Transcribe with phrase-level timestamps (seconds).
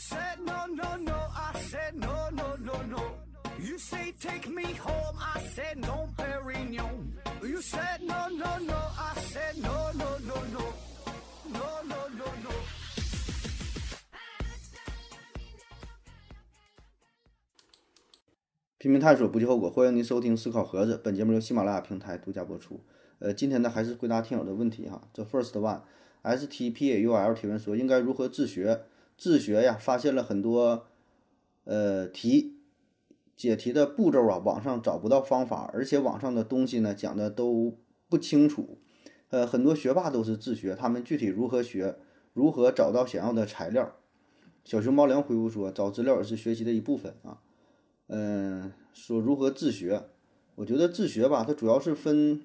[0.00, 3.02] Said no, no, no, I said no, no, no, no.
[3.58, 7.14] You say take me home, I said no, Perignon.
[7.42, 10.72] You said no, no, no, I said no, no, no, no.
[11.52, 12.50] No, no, no, no.
[18.78, 19.68] 拼命探索，不计后果。
[19.68, 22.84] 欢迎您收听思考盒子，本节目由喜马拉雅平台独家播出。
[23.18, 25.08] 呃，今天呢还是回答听友的问题哈。
[25.12, 25.82] 这 first one
[26.22, 28.84] S T P A U L 提问说，应该如何自学？
[29.18, 30.86] 自学呀，发现了很多
[31.64, 32.56] 呃题
[33.36, 37.76] 解题的步骤啊，网上找不到方法，而且网上的东西呢讲的都
[38.08, 38.78] 不清楚。
[39.30, 41.98] 呃，很多学霸都是自学，他们具体如何学？
[42.32, 43.96] 如何找到想要的材料？
[44.64, 47.40] 小熊猫粮回复说，找资料也是学习的一部分啊。
[48.06, 50.04] 嗯，说如何自学？
[50.54, 52.42] 我觉得自学吧，它主要是分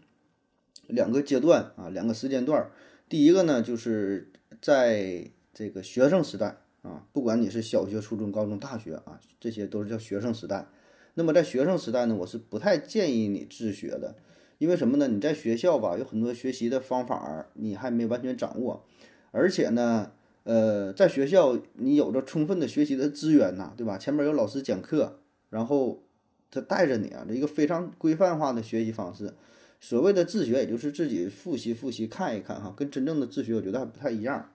[0.87, 2.69] 两个阶段啊，两个时间段。
[3.08, 10.67] 第一个呢，就是在这个学生时代啊，不管你是小学、初中、高中、大学啊，这些都是叫学生时代。
[11.16, 14.16] 那么在学生时代呢，我是不太建议你自学的，
[14.59, 15.08] 因为什么呢？
[15.08, 18.86] 你在学校吧，有很多学习的方法你还没完全掌握，
[19.31, 20.11] 而且呢，
[20.44, 23.98] 呃，在学校你有着充分的学习的资源呐，对吧？
[23.98, 25.20] 前面有老师讲课。
[25.50, 26.02] 然后
[26.50, 29.36] 他带着你啊，这一个非常规范化的学习方式。
[29.80, 34.50] 所谓的自学，也就是自己复习复习看一看哈，跟真正的自学我觉得还不太一样。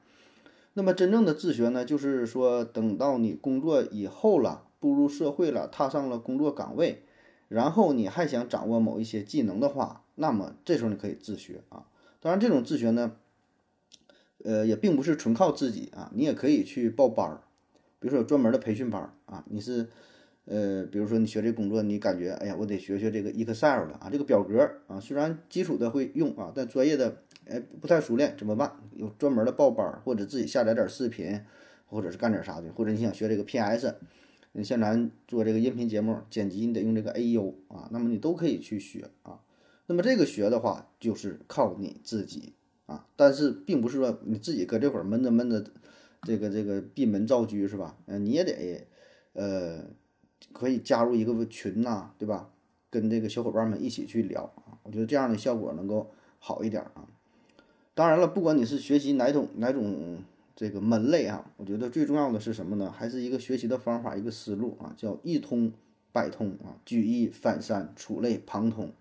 [0.79, 7.03] 那么真正的自学呢，就是说等到你工作以后了，步入社会了，踏上了工作岗位，
[7.49, 11.87] 然后你还想掌握某一些技能的话，那么这时候你可以自学啊。
[12.21, 13.17] 当然，这种自学呢，
[14.45, 17.41] 呃，也并不是纯靠自己啊，你也可以去报班儿，
[17.99, 19.89] 比如说有专门的培训班儿啊，你是。
[20.51, 28.73] 呃，比如说你学这工作，你感觉哎呀，我得学学这个 Excel 了啊，这个表格啊，虽然基础的会用啊，但专业的哎不太熟练，怎么办？
[28.95, 31.41] 有专门的报班，或者自己下载点视频，
[31.87, 33.95] 或者是干点啥的，或者你想学这个 PS，
[34.53, 39.41] 你像咱做这个音频节目剪辑，你得用这个 AU 啊，那么你都可以去学啊。
[39.87, 42.55] 那么这个学的话，就是靠你自己
[42.87, 45.65] 啊，但是并不是说你自己搁这会儿闷着闷着，
[46.23, 47.99] 这个这个闭门造车是吧？
[48.07, 48.87] 嗯，你也得
[49.33, 49.85] 呃。
[50.53, 52.51] 可以加入一个群呐，对吧？
[52.91, 54.51] 跟这个小伙伴们一起去聊，
[54.85, 57.07] 我觉得这样的效果能够好一点啊。
[57.99, 60.19] 当然了，不管你是学习哪种哪种
[60.55, 62.95] 这个门类啊，我觉得最重要的是什么呢？
[62.97, 65.73] 还是一个学习的方法，一个思路啊，叫一通
[66.13, 68.93] 百通啊，举一反三，触类旁通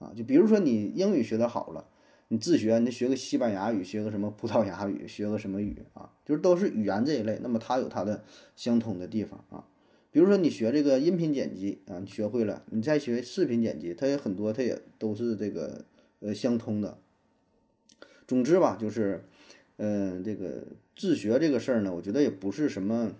[0.00, 0.10] 啊。
[0.16, 1.86] 就比如说你英语学得好了，
[2.26, 8.24] 你自学，你学个西班牙语，学个什么葡萄牙语，学个什么语啊，就是都是语言这一类，那么它有它的
[8.56, 9.64] 相通的地方啊。
[10.10, 15.84] 比如说你学这个音频剪辑啊，你学会了，你再学视频剪辑，它也很多，它也都是这个
[16.18, 16.98] 呃相通的。
[18.30, 19.24] 总之吧，就是，
[19.78, 20.62] 嗯，这个
[20.94, 23.10] 自学这个事儿呢，我觉得也不是什么，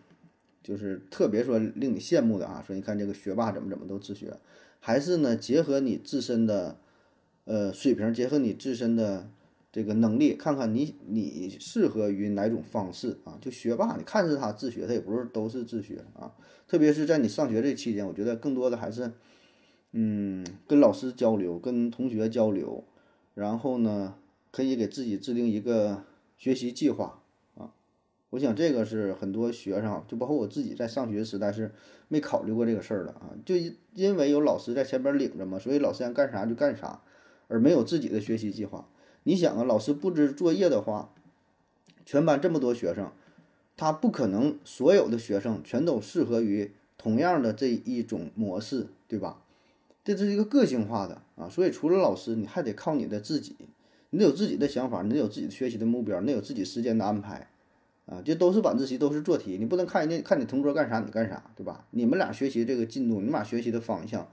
[0.62, 2.62] 就是特别说令你羡慕的啊。
[2.64, 4.36] 说你看这个学霸怎么怎么都自学，
[4.78, 6.78] 还是呢结合你自身的
[7.44, 9.28] 呃水平，结合你自身的。
[9.72, 13.38] 这个能力，看看你你适合于哪种方式啊？
[13.40, 16.34] 就学霸，你看似他自学，他也不是都是自学啊。
[16.66, 19.12] 特别是在你上学这期间，我觉得更多的还是，
[19.92, 22.82] 嗯，跟老师交流，跟同学交流，
[23.34, 24.16] 然后呢，
[24.50, 26.04] 可以给自己制定一个
[26.36, 27.20] 学习计划
[27.56, 27.72] 啊。
[28.30, 31.72] 我想这个是很多学生，就包括我自己在上学时代是
[32.08, 33.30] 没考虑过这个事儿的啊。
[33.44, 33.54] 就
[33.94, 37.02] 因为有老师在前边领着嘛，所以老师让干啥就干啥，
[37.48, 38.88] 而没有自己的学习计划。
[39.24, 41.12] 你想啊，老师布置作业的话，
[42.06, 43.12] 全班这么多学生，
[43.76, 49.42] 他不可能所有的学生全都适合于同样的这一种模式，对吧？
[50.02, 53.54] 这是一个个性化的啊，所以除了老师，你还得靠你的自己，
[54.10, 57.48] 你得有自己的想法，你得有自己的学习的目标，你得有自己时间的安排，
[58.06, 61.86] 啊，这都是晚自习，都是做题，你不能看人家看你同桌干啥你干啥，对吧？
[61.90, 64.28] 你们俩学习这个进度，你俩学习的方向。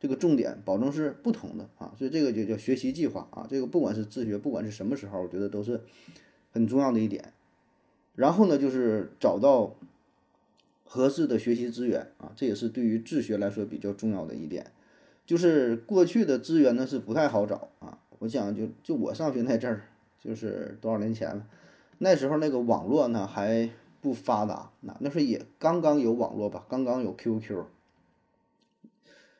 [0.00, 3.46] 这个重点保证是不同的啊，所以这个就叫学习计划啊。
[3.50, 5.78] 这个不管是自学，不管是什么时候，我觉得都是
[6.52, 7.34] 很重要的一点。
[8.14, 9.76] 然后呢，就是找到
[10.84, 14.72] 合适的学习资源啊，这也是对于自学来说比较重要的一点。
[15.26, 17.98] 就是过去的资源呢是不太好找啊。
[18.20, 19.82] 我想就就我上学那阵儿，
[20.22, 21.46] 就是多少年前了，
[21.98, 23.68] 那时候那个网络呢还
[24.00, 27.64] 不发达，那那时候也刚刚有网络吧，刚刚有 QQ。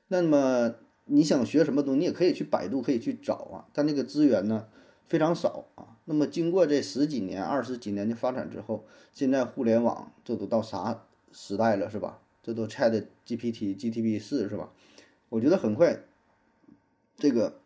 [0.09, 0.75] 那么
[1.05, 3.69] 你想学什么东西，你也可以去百度，可以去找啊。
[3.73, 4.67] 但那个资源呢
[5.07, 5.97] 非常少啊。
[6.07, 12.21] 那么经过这十几年、二十几年的发展之后，现在互联网这都到啥时代了，是吧？
[12.43, 14.71] 这都 Chat GPT、GTP 四是吧？
[15.29, 16.01] 我觉得很快，
[17.17, 17.61] 这个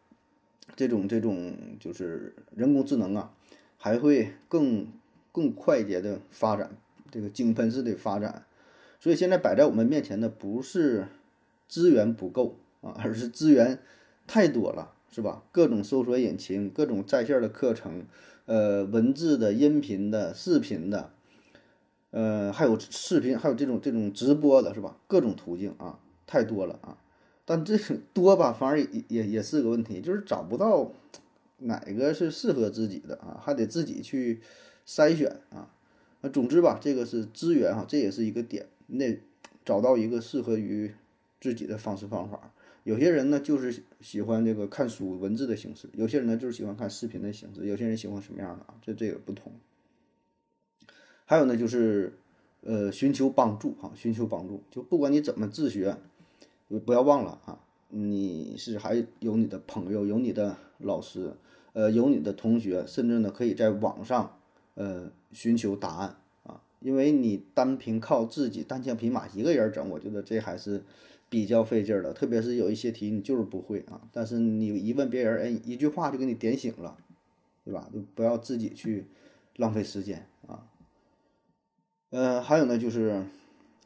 [0.77, 3.33] 这种这种就是人工智能啊，
[3.77, 4.87] 还会更
[5.33, 6.77] 更快捷的发展。
[7.11, 8.45] 这个井喷式的发展。
[8.99, 11.07] 所以现在摆在我们面前的不是
[11.69, 13.79] 资源不够啊，而是资源
[14.27, 15.43] 太多了，是吧？
[15.53, 18.07] 各种搜索引擎，各种在线的课程，
[18.47, 21.13] 呃，文字的、音频的、视频的，
[22.11, 24.97] 呃，还有视频，还有这种这种直播的，是吧？
[25.07, 26.97] 各种途径啊，太多了啊。
[27.45, 27.77] 但这
[28.13, 30.91] 多吧，反而也也也是个问题，就是找不到
[31.59, 34.41] 哪个是适合自己的啊，还得自己去
[34.87, 35.71] 筛选啊。
[36.23, 38.67] 那总之吧，这个是资源哈，这也是一个点。
[38.87, 39.21] 你得
[39.65, 40.95] 找到一个适合于
[41.41, 42.53] 自己的方式方法。
[42.83, 48.75] 有些人呢，就是喜欢这个看书文字的形式；有些人呢，就是喜欢看视频的形式；有些人喜欢什么样的啊？
[48.83, 49.53] 这这个不同。
[51.25, 52.13] 还有呢，就是
[52.63, 54.63] 呃，寻求帮助哈，寻求帮助。
[54.71, 55.97] 就不管你怎么自学，
[56.69, 57.59] 不要忘了啊，
[57.89, 61.35] 你是还有你的朋友，有你的老师，
[61.73, 64.39] 呃，有你的同学，甚至呢，可以在网上
[64.75, 66.61] 呃寻求答案啊。
[66.81, 70.83] 因为你单凭靠自己单枪匹马一个人整，我觉得这还是
[71.29, 72.13] 比较费劲儿的。
[72.13, 76.97] 特别是有一些题你就是不会啊，但是你一问别人，哎，一句话就给你点醒了，
[77.65, 77.89] 对吧？
[77.93, 79.07] 就不要自己去
[79.57, 80.67] 浪费时间啊。
[82.11, 83.25] 呃，还有呢，就是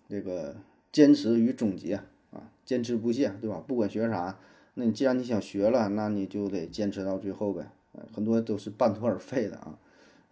[0.09, 0.57] 这个
[0.91, 2.01] 坚持与总结，
[2.69, 3.65] 坚持不懈，对吧？
[3.67, 4.39] 不管学啥，
[4.75, 7.73] 那你既然你想学了，那你就得坚持到最后呗。
[8.13, 9.79] 很多都是半途而废的啊。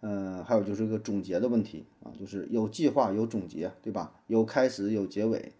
[0.01, 4.13] 呃，还有就是个总结的问题啊，就是有计划有总结，对吧？
[4.27, 5.51] 有开始有结尾，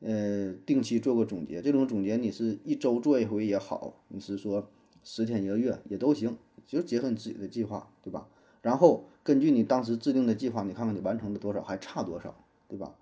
[0.00, 1.62] 呃，定期做个总结。
[1.62, 4.68] 这种总结你是一周做一回也好，你是说
[5.02, 8.28] 十天一个月也都行，就结合你自己的计划，对吧？
[8.60, 12.34] 然后根据你当时制定的计划，你看看你完成了多少，还差多少，
[12.68, 12.94] 对吧？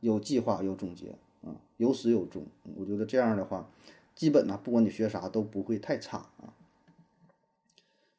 [0.00, 1.14] 有计划有总结，
[1.76, 2.46] 有始有终。
[2.76, 3.68] 我觉得这样的话，
[4.14, 6.54] 基本呢，不管你学啥都不会太差啊。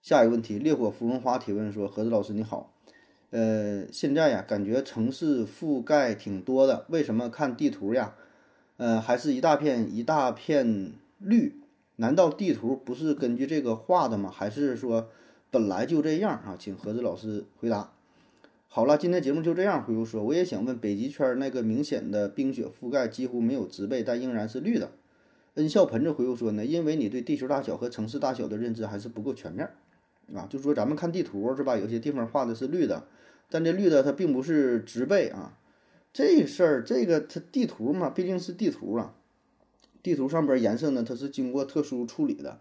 [0.02, 2.72] 下一个问题，烈火芙蓉花提问说：“何子老师你好，
[3.32, 8.14] 呃，现在呀，感觉城市覆盖挺多的，为什么看地图呀，
[8.78, 11.60] 呃，还是一大片一大片绿？
[11.96, 14.30] 难道地图不是根据这个画的吗？
[14.30, 15.10] 还是说
[15.50, 16.56] 本来就这样啊？
[16.60, 17.95] 请何子老师回答。
[18.76, 19.82] 好了，今天节目就这样。
[19.82, 24.92] 回复说，我也想问，北极圈那个明显的冰雪覆盖几乎没有植被，但仍然是绿的。
[25.54, 29.70] 恩笑盆子回复说呢，因为你对地球大小和城市大小的认知还是不够全面。”
[30.36, 31.78] 啊，就说咱们看地图是吧？
[31.78, 33.08] 有些地方画的是绿的，
[33.50, 35.58] 但这绿的它并不是植被啊。
[36.12, 39.16] 这事儿，这个它地图嘛，毕竟是地图啊。
[40.04, 42.60] 地图上边颜色呢，它是经过特殊处理的，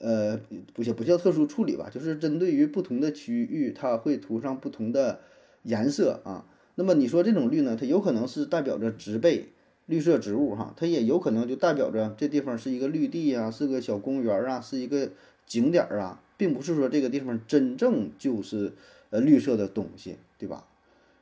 [0.00, 0.38] 呃，
[0.74, 5.20] 不叫，不叫特殊处理吧，就是针对于不同的区域，它会涂上不同的
[5.66, 6.46] 颜色啊。
[6.76, 9.50] 那么你说这种绿呢，它有可能是代表着植被、
[9.86, 15.10] 绿色植物哈，它也有可能就代表着这地方是一个绿地啊，是个小公园啊，是一个
[15.46, 16.22] 景点啊。
[16.38, 18.74] 并不是说这个地方真正就是
[19.08, 20.66] 呃绿色的东西，对吧？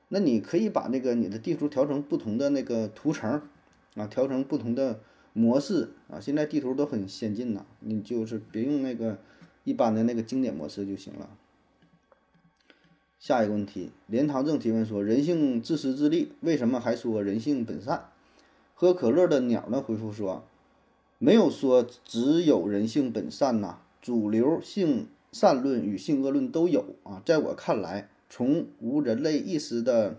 [0.08, 3.41] 那你可以把那个你的地图调成不同的那个图层
[3.94, 4.99] 啊，调成不同的
[5.32, 6.19] 模式啊。
[6.19, 9.17] 现在地图都很先进呐，你就是别用那个
[9.62, 11.31] 一般的那个经典模式就行了。
[13.26, 18.11] 下一个问题，连堂正提问说：人性自私自利，为什么还说人性本善？
[18.75, 20.44] 喝可乐的鸟呢回复说：
[21.19, 23.79] 没有说只有人性本善呐。
[24.03, 30.19] 主流性善论与性恶论都有啊，在我看来，从无人类意识的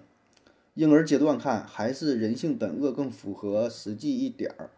[0.74, 4.72] 婴儿阶段看，还是人性本恶更符合实际一点儿。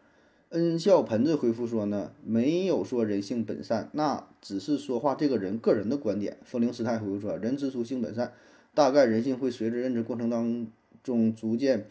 [0.50, 6.38] 恩笑盆子回复说呢，没有说人性本善，那只是说话这个人个人的观点。
[6.46, 8.32] 风铃师太回复说，人之初性本善，
[8.74, 10.66] 大概人性会随着认知过程当
[11.04, 11.86] 中逐渐，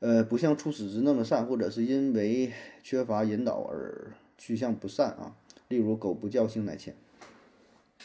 [0.00, 2.50] 呃，不像初始时那么善，或者是因为
[2.82, 5.36] 缺乏引导而趋向不善啊。
[5.68, 6.94] 例如“狗不叫性乃迁”，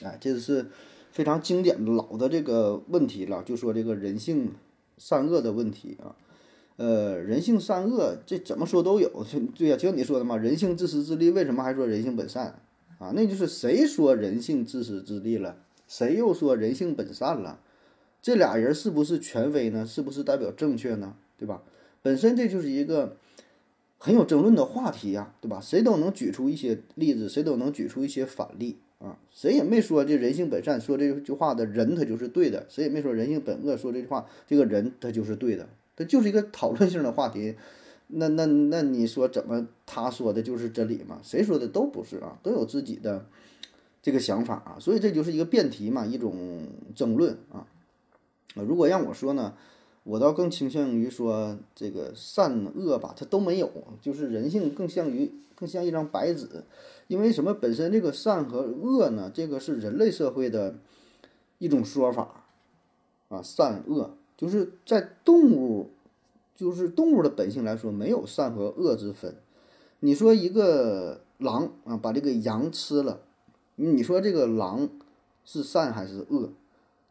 [0.03, 0.67] 哎，这是
[1.11, 4.51] 非常经典的老的这个问题了，就说这个人性
[4.97, 6.15] 善恶的问题啊。
[6.79, 9.11] 呃，人性善恶这怎么说都有，
[9.53, 12.55] 对呀，就像你说的嘛，人性自私自利，为什么还说人性本善
[12.99, 13.11] 啊？
[13.13, 15.57] 那就是谁说人性自私自利了，
[15.89, 17.59] 谁又说人性本善了？
[18.21, 19.85] 这俩人是不是权威呢？
[19.85, 21.15] 是不是代表正确呢？
[21.37, 21.61] 对吧？
[22.01, 23.17] 本身这就是一个。
[24.01, 25.59] 很有争论的话题呀，对吧？
[25.59, 29.19] 谁都能举出一些例子，谁都能举出一些反例啊。
[29.29, 35.67] 谁也没说这人性本善，说这句话的人他就是对的；谁也没说人性本恶，说这句话这个人他就是对的。
[35.99, 37.55] 这就是一个讨论性的话题。
[38.07, 41.19] 那那那你说怎么他说的就是真理吗？
[41.21, 43.27] 谁说的都不是啊，都有自己的
[44.01, 44.77] 这个想法啊。
[44.79, 46.65] 所以这就是一个辩题嘛，一种
[46.95, 47.67] 争论啊。
[48.55, 49.53] 啊，如果让我说呢？
[50.03, 53.69] 我倒更倾向于说，这个善恶吧，它都没有，
[54.01, 56.47] 就是人性更像于更像一张白纸，
[57.07, 57.53] 因为什么？
[57.53, 60.79] 本身这个善和恶呢，这个是人类社会的
[61.59, 62.45] 一种说法，
[63.27, 65.89] 啊，善恶就是在动物，
[66.55, 69.35] 就是动物的本性来说，没有善和恶之分。
[69.99, 73.19] 你说一个狼啊，把这个羊吃了，
[73.75, 74.87] 你说这个狼
[75.43, 76.51] 是善还是恶？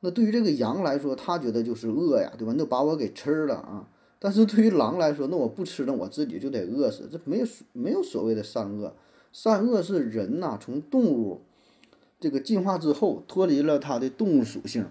[0.01, 2.55] 那对于这个羊来说，他觉得就是恶呀，对吧？
[2.57, 3.87] 那把我给吃了啊！
[4.19, 7.11] 但是对于狼来说，那我不吃，那我自己就得饿死。
[7.13, 8.95] 这没有没有所谓的善恶，
[9.35, 11.43] 善恶是人呐从动物
[12.19, 14.87] 这个进化之后脱离了它的动物属性，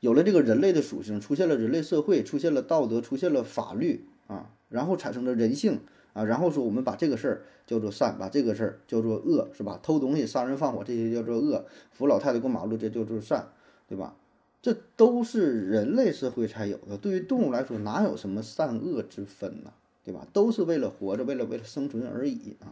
[0.00, 5.80] 有了这个人类的属性，出现了人类社会，出现了道德，出现了法律啊，然后产生了人性
[6.12, 9.78] 啊，然后说我们把这个事儿叫做善，把这个事儿叫做恶，是吧？
[9.82, 13.48] 偷东西、杀人放火这些叫做恶，扶老太太过马路这叫做善。
[13.90, 14.14] 对吧？
[14.62, 16.96] 这都是人类社会才有的。
[16.96, 19.72] 对于动物来说，哪有什么善恶之分呢？
[20.04, 20.24] 对吧？
[20.32, 22.70] 都是为了活着，为了为了生存而已啊！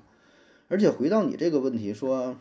[0.69, 2.37] 而且回到你这个问题，说，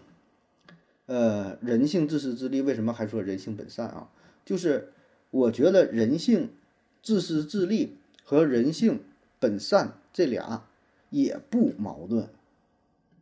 [1.07, 4.09] 呃，人性自私自利，为什么还说人性本善啊？
[4.47, 4.93] 就是
[5.29, 6.51] 我觉得人性
[7.03, 9.01] 自私自利和人性
[9.41, 10.63] 本善这俩
[11.09, 12.29] 也不矛盾。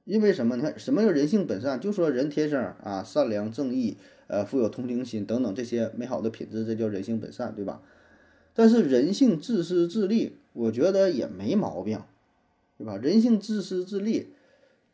[0.04, 0.56] 因为什么？
[0.56, 1.80] 你看，什么叫人性本善？
[1.80, 3.98] 就说人天生啊善良正义。
[4.28, 7.82] 呃，富有同情心等等这些美好的品质，这叫人性本善，对吧？
[8.56, 12.02] 但是人性自私自利，我觉得也没毛病，
[12.78, 12.98] 对吧？
[12.98, 14.30] 人性自私自利，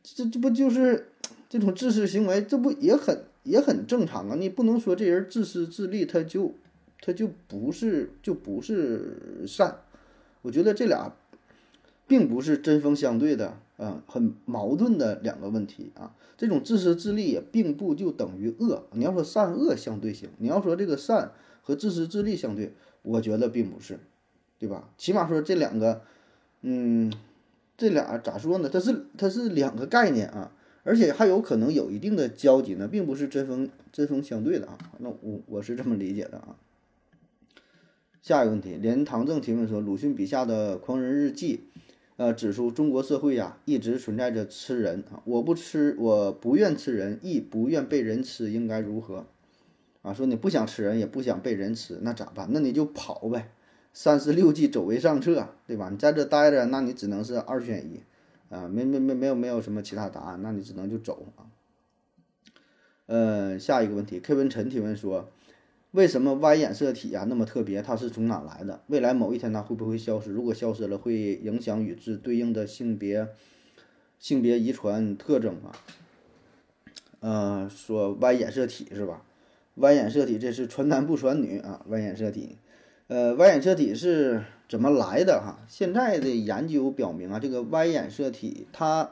[0.03, 1.07] 这这不就是
[1.47, 4.35] 这种自私行为，这不也很也很正常啊？
[4.35, 6.55] 你不能说这人自私自利，他就
[6.99, 9.81] 他就不是就不是善，
[10.41, 11.13] 我觉得这俩
[12.07, 13.57] 并不是针锋相对的。
[13.83, 16.13] 嗯，很矛盾的两个问题啊。
[16.37, 18.83] 这种自私自利也并不就等于恶。
[18.91, 21.31] 你要说善恶相对性，你要说这个善
[21.63, 23.99] 和自私自利相对，我觉得并不是，
[24.59, 24.87] 对吧？
[24.99, 26.03] 起码说这两个，
[26.61, 27.11] 嗯，
[27.75, 28.69] 这俩咋说呢？
[28.69, 30.51] 它是它是两个概念啊，
[30.83, 34.77] 而且还有可能有一定的交集呢，并不是针锋针锋相对的啊。
[34.99, 36.55] 那我我是这么理解的啊。
[38.21, 41.61] 下一个问题，连唐正提问说，鲁迅笔下的狂人日记。
[42.17, 49.25] 呃，指出中国社会呀，一直存在着吃人啊，我不吃，我不愿吃人，亦不愿被人吃，应该如何？
[50.03, 52.47] 啊，说你不想吃人，也不想被人吃，那咋办？
[52.51, 53.49] 那你就跑呗，
[53.91, 55.89] 三十六计，走为上策，对吧？
[55.89, 58.01] 你在这待着，那你只能是二选一，
[58.51, 61.49] 啊，没没没没有没有什么其他答案，那你只能就走啊。
[63.07, 65.31] 呃，下一个问题，K 文晨提问说。
[65.91, 67.81] 为什么 Y 染色体啊那么特别？
[67.81, 68.81] 它是从哪来的？
[68.87, 70.31] 未来某一天它会不会消失？
[70.31, 73.27] 如果消失了，会影响与之对应的性别
[74.17, 75.73] 性别遗传特征吗？
[77.19, 79.25] 呃，说 Y 染色体是吧
[79.75, 82.57] ？Y 染色体这是传男不传女啊？Y 染色体，
[83.07, 85.41] 呃，Y 染色体是怎么来的？
[85.41, 89.11] 哈，现在的研究表明啊，这个 Y 染色体它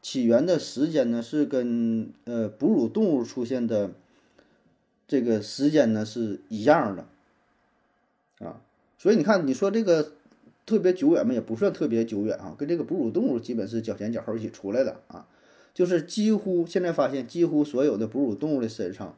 [0.00, 3.90] 起源的时间呢是跟呃哺乳动物出现的。
[5.08, 7.04] 这个时间呢是一样的，
[8.46, 8.62] 啊，
[8.96, 10.12] 所以你看，你说这个
[10.64, 15.26] 特别久远嘛，也不算特别久远啊，跟这个哺乳动物基本是脚前脚后一起出来的啊，
[15.74, 19.16] 就是几乎现在发现，几乎所有的哺乳动物的身上，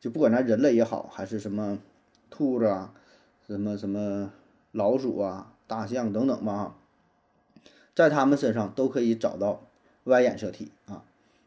[0.00, 1.78] 就不管咱人类也好，还是什么
[2.28, 2.92] 兔子啊，
[3.46, 4.32] 什么什么
[4.78, 6.76] 老鼠啊、大象等等吧，
[7.94, 9.66] 在它们身上都可以找到
[10.04, 11.02] Y 染色体啊，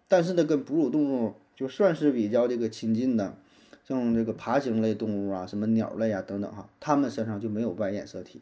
[0.07, 3.37] 但是呢，跟哺乳动物就算是比较这个亲近的。
[3.83, 8.39] 像这个爬行类动物啊，什么鸟类啊等等哈，它们身上就没有 Y 染色体，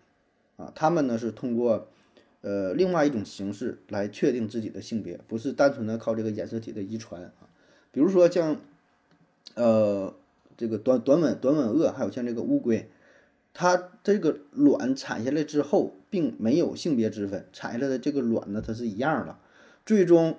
[0.58, 1.88] 啊，它们呢是通过，
[2.42, 7.48] 呃，另外一种形式来确定自己的性别，不是单纯的靠这个染色体的遗传啊。
[7.92, 8.58] 比如说像，
[9.56, 10.14] 呃，
[10.56, 12.88] 这个短短吻短吻鳄，还有像这个乌龟，
[13.60, 19.36] 它这个卵产下来之后，并没有性别之分，产下来的这个卵呢，它是一样的，
[19.86, 20.38] 最终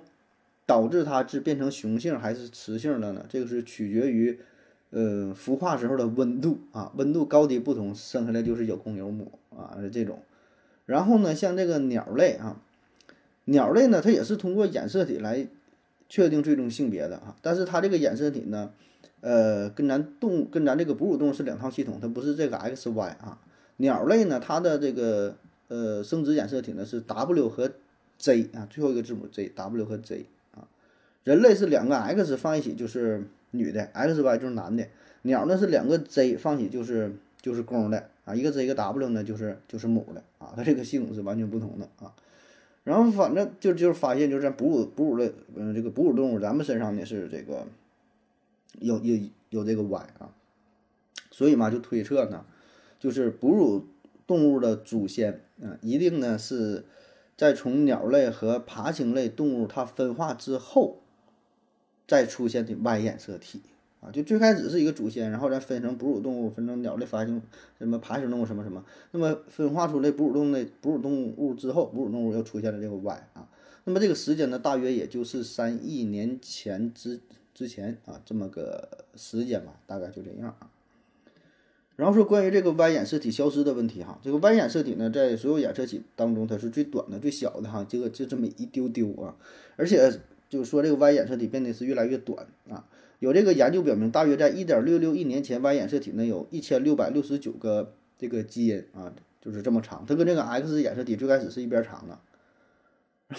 [0.65, 3.23] 导致它是变成雄性还是雌性的呢？
[3.29, 4.39] 这个是取决于。
[4.93, 10.19] 呃，孵化时候的温度啊，温度高低不同，生下来就是有公有母啊，是这种。
[10.85, 12.59] 然后呢，像这个鸟类啊，
[13.45, 15.47] 鸟类呢，它也是通过染色体来
[16.09, 17.37] 确定最终性别的啊。
[17.41, 18.73] 但是它这个染色体呢，
[19.21, 23.39] 呃，跟咱动跟咱这个哺乳动物是两套系统，它不是这个 X Y 啊。
[23.77, 25.35] 鸟类呢，它的这个
[25.69, 27.71] 呃生殖染色体呢是 W 和
[28.19, 30.67] Z 啊，最后一个字母 Z，W 和 Z 啊。
[31.23, 33.23] 人类是两个 X 放一起就是。
[33.53, 34.87] 女的 X Y 就是男的，
[35.23, 42.13] 鸟呢是两个 Z 放起就是就是公的啊，一个 Z 一个 W 呢就是就是母的啊，它这个系统是完全不同的啊。
[42.85, 47.65] 然后反正就就是发现就是哺乳哺乳类嗯这个哺乳动物咱们身上呢是这个
[48.79, 50.33] 有有有这个 Y 啊，
[51.29, 52.45] 所以嘛就推测呢，
[52.99, 53.87] 就是哺乳
[54.25, 56.85] 动物的祖先啊一定呢是
[57.35, 60.97] 在从鸟类和爬行类动物它分化之后。
[62.07, 63.61] 再出现的 Y 染色体
[64.01, 67.41] 啊，就最开始是一个祖先，然后再分成哺乳动物，分成鸟类、爬行
[67.77, 73.47] 什么爬行动物什么什么，那么分化出来哺乳动物的哺乳动物之后，哺乳动物又出现了这个 Y 啊，
[73.85, 77.21] 那么这个时间呢，大约也就是三亿年前之
[77.61, 80.67] 之前啊，这么个时间吧，大概就这样啊。
[81.95, 89.35] 然后说关于这个 Y 染色体消失的问题哈，这个 Y 染色体呢，在所有染色体当中，它是最短的、最小的哈，这个就这么一丢丢啊，
[89.75, 90.11] 而且
[90.49, 92.87] 就是说这个 Y 染色体变得是越来越短啊。
[93.19, 100.03] 有这个研究表明，大约在1.66亿年前，Y 染色体呢有1669个这个基因啊，就是这么长。
[100.07, 102.17] 它跟这个 X 染色体最开始是一边长的，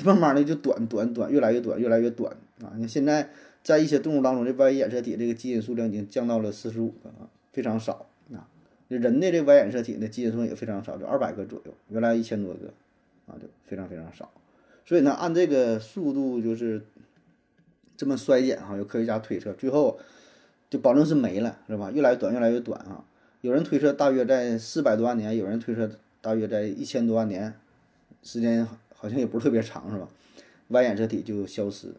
[0.04, 2.74] 慢慢的就短短短，越来越短，越来越短啊。
[2.76, 3.28] 你现在
[3.62, 8.48] 在一些动物当中，这 Y 染色体这个基因数量已经降到了45个啊，非常少啊。
[8.88, 12.66] 人的这 Y 染色体的基因数也非常少，就200个左右，原来一千多个
[13.26, 14.30] 啊，就非常非常少。
[14.84, 16.82] 所以呢，按这个速度就是。
[17.94, 19.96] 这么衰减哈，有科学家推测，最后
[20.68, 21.88] 就保证是没了，是吧？
[21.92, 23.04] 越来越短，越来越短啊！
[23.42, 25.88] 有人推测大约在四百多万年，有人推测
[26.20, 27.54] 大约在一千多万年，
[28.24, 30.08] 时间好像也不是特别长，是吧
[30.66, 31.94] ？Y 染色体就消失！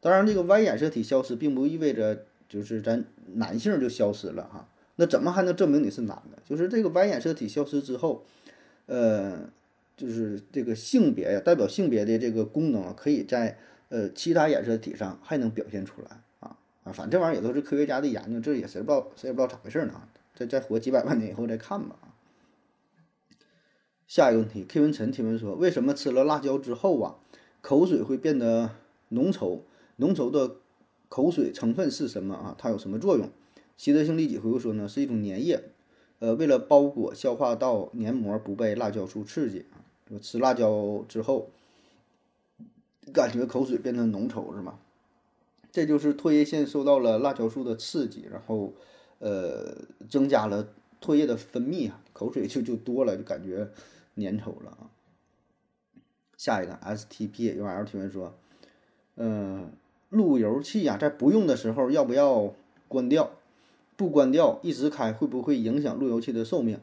[0.00, 4.68] 当然，这个 Y 染色体消失并不意味着就是咱男性就消失了哈。
[4.96, 6.38] 那怎么还能证明你是男的？
[6.44, 8.24] 就是这个 Y 染色体消失之后，
[8.86, 9.48] 呃，
[9.96, 13.58] 就是这个性别呀，代表性别的这个功能啊可以在。
[13.90, 20.02] 呃，其他染色体上还能表现出来啊啊，反正这玩意儿也都是科学家的研究，这也谁不知道谁也不知道咋回事呢？
[20.34, 21.96] 再再活几百万年以后再看吧。
[24.06, 27.16] 下一个问题，K 文晨提问说，为什么吃了辣椒之后啊，
[27.62, 28.72] 口水会变得
[29.08, 29.60] 浓稠？
[29.98, 30.56] 浓稠的
[31.08, 32.56] 口水成分是什么啊？
[32.58, 33.30] 它有什么作用？
[33.76, 35.62] 习得性立即回复说呢，是一种粘液，
[36.18, 41.50] 呃，为了包裹消化道黏膜不被辣椒素刺激啊，吃辣椒之后。
[43.10, 44.78] 感觉口水变得浓稠是吗？
[45.72, 48.74] 这就是唾液腺受到了辣椒素的刺激，然后，
[49.18, 49.74] 呃，
[50.10, 50.68] 增加了
[51.00, 53.70] 唾液的分泌啊，口水就就多了，就感觉
[54.16, 54.90] 粘稠了啊。
[56.36, 58.34] 下一个 S T P U L 提问说，
[59.16, 59.72] 嗯，
[60.10, 62.54] 路由器呀，在不用的时候要不要
[62.86, 63.32] 关掉？
[63.96, 66.78] 不关掉一直开会不会影响路由器的寿命？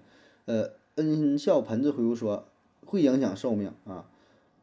[0.45, 2.45] 呃，恩笑盆子回复说，
[2.85, 4.05] 会影响寿命啊。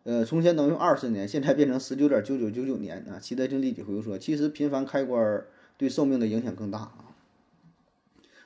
[0.04, 3.18] 呃，从前能用二十年，现在变成十九点九九九九年啊！
[3.18, 5.44] 齐德经立即回复说：“其实频繁开关
[5.78, 7.14] 对寿命的影响更大啊。”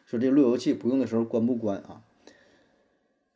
[0.07, 2.03] 说这路由器不用的时候关不关啊？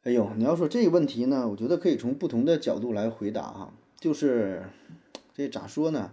[0.04, 3.72] 哎呦，你要说这个问题呢，我觉得可以从不同的角度来回答哈。
[3.98, 4.62] 就是
[5.34, 6.12] 这咋说呢？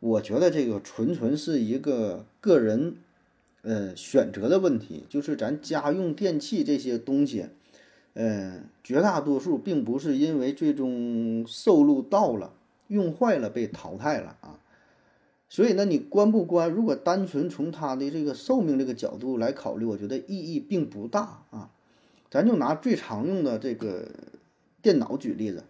[0.00, 2.96] 我觉得这个纯纯是一个个人
[3.62, 7.46] 呃选择的问题，就是咱家用电器这些东西。
[8.14, 12.52] 嗯，绝大多数并不是因为最终寿路到了，
[12.88, 14.58] 用坏了被淘汰了啊。
[15.48, 16.70] 所以呢，你关不关？
[16.70, 21.70] 如果单纯从它的这个寿命这个角度来考虑，我觉得意义并不大啊。
[22.30, 24.08] 咱就拿最常用的这个
[24.80, 25.64] 电脑举例子，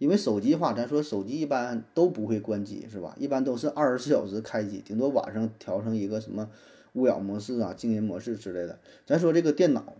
[0.00, 3.14] 因为手机话，咱说手机一般都不会关机是吧？
[3.18, 6.48] 一般都是二十四小时开机，顶多晚上调成一个什么
[6.94, 8.78] 勿扰模式啊、静音模式之类的。
[9.04, 9.92] 咱说这个电脑。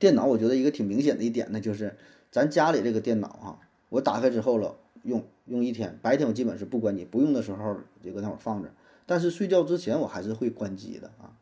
[0.00, 1.96] 电脑我觉得一个挺明显的一点呢，就是
[2.30, 3.58] 咱家里这个电脑啊，
[3.88, 8.70] 我打开之后了用用一天，白天我基本是不关机，不用的时候就搁那会放着，
[9.06, 11.34] 但是睡觉之前我还是会关机的啊。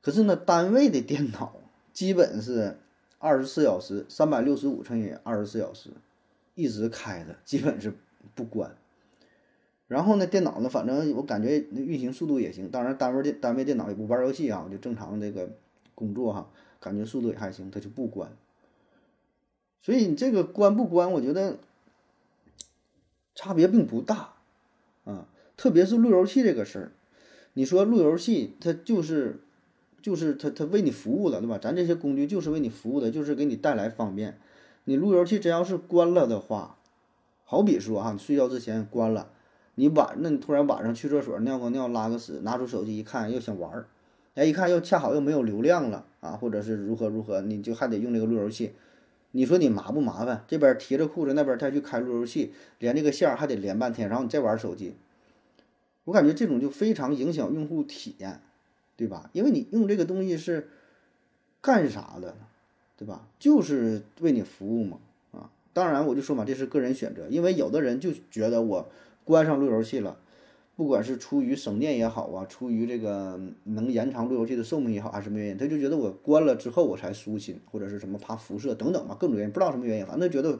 [0.00, 1.56] 可是呢，单位的电脑
[1.92, 2.78] 基本是
[3.18, 5.90] 二十四小时，三百六十五乘以二十四小时
[6.54, 7.92] 一直开着，基本是
[8.34, 8.76] 不关。
[9.86, 15.50] 然后呢，电脑呢，反正我感觉那运行速度也行，当然单位电单位电脑也不玩游戏啊，就正常这个
[15.94, 16.50] 工作哈。
[16.80, 18.30] 感觉速度也还行，它就不关。
[19.80, 21.58] 所以你这个关不关，我觉得
[23.34, 24.34] 差别并不大
[25.04, 25.28] 啊。
[25.56, 26.92] 特别是路由器这个事儿，
[27.52, 29.40] 你说路由器它就是
[30.02, 31.58] 就是它它为你服务的，对吧？
[31.58, 34.38] 咱这些工具就是为你服务的，就是给你带来方便。
[34.84, 36.76] 你路由器真要是关了的话，
[37.44, 39.30] 好比说哈，你睡觉之前关了，
[39.76, 43.86] 你晚那你突然晚上去厕所尿个尿拉个屎，拿出手机一看又想玩儿。
[44.34, 48.74] 哎，一看又恰好又没有流量了啊，或者是如何如何，你就还得用这个路由器。
[49.30, 50.44] 你说你麻不麻烦？
[50.46, 54.94] 这边提着裤子，那边再去开路由器，连这个线还得连半天，然后你再玩手机。
[56.04, 58.40] 我感觉这种就非常影响用户体验，
[58.96, 59.30] 对吧？
[59.32, 60.68] 因为你用这个东西是
[61.60, 62.36] 干啥的，
[62.96, 63.26] 对吧？
[63.38, 64.98] 就是为你服务嘛，
[65.32, 65.50] 啊。
[65.72, 68.88] 当然我就说嘛，这是个人选择，因为有的人就觉得我
[69.24, 70.18] 关上路由器了。
[70.76, 80.58] 不管是出于省电也好啊，出于这个能延长路由器的寿命也好，还是什么原因，他就觉得我关了之后我才舒心，或者是什么怕辐射等等吧，各种原因，不知道什么原因，反正觉得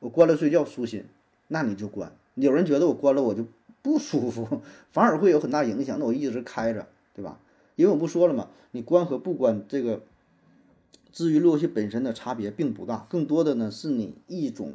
[0.00, 1.04] 我关了睡觉舒心，
[1.46, 2.10] 那你就关。
[2.34, 3.44] 有人觉得我关了我就
[3.82, 5.96] 不舒服，反而会有很大影响。
[6.00, 7.38] 那我一直开着，对吧？
[7.76, 10.02] 因为我不说了嘛，你关和不关这个，
[11.12, 14.74] 至于路由器本身的差别并不大，更多的呢是你一种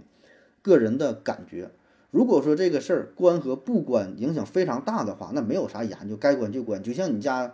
[0.62, 1.71] 个人的感觉。
[2.12, 6.82] 如果说这个事儿关和不关影响非常大的话，那没有啥研究，该关就关。
[6.82, 7.54] 就像你家，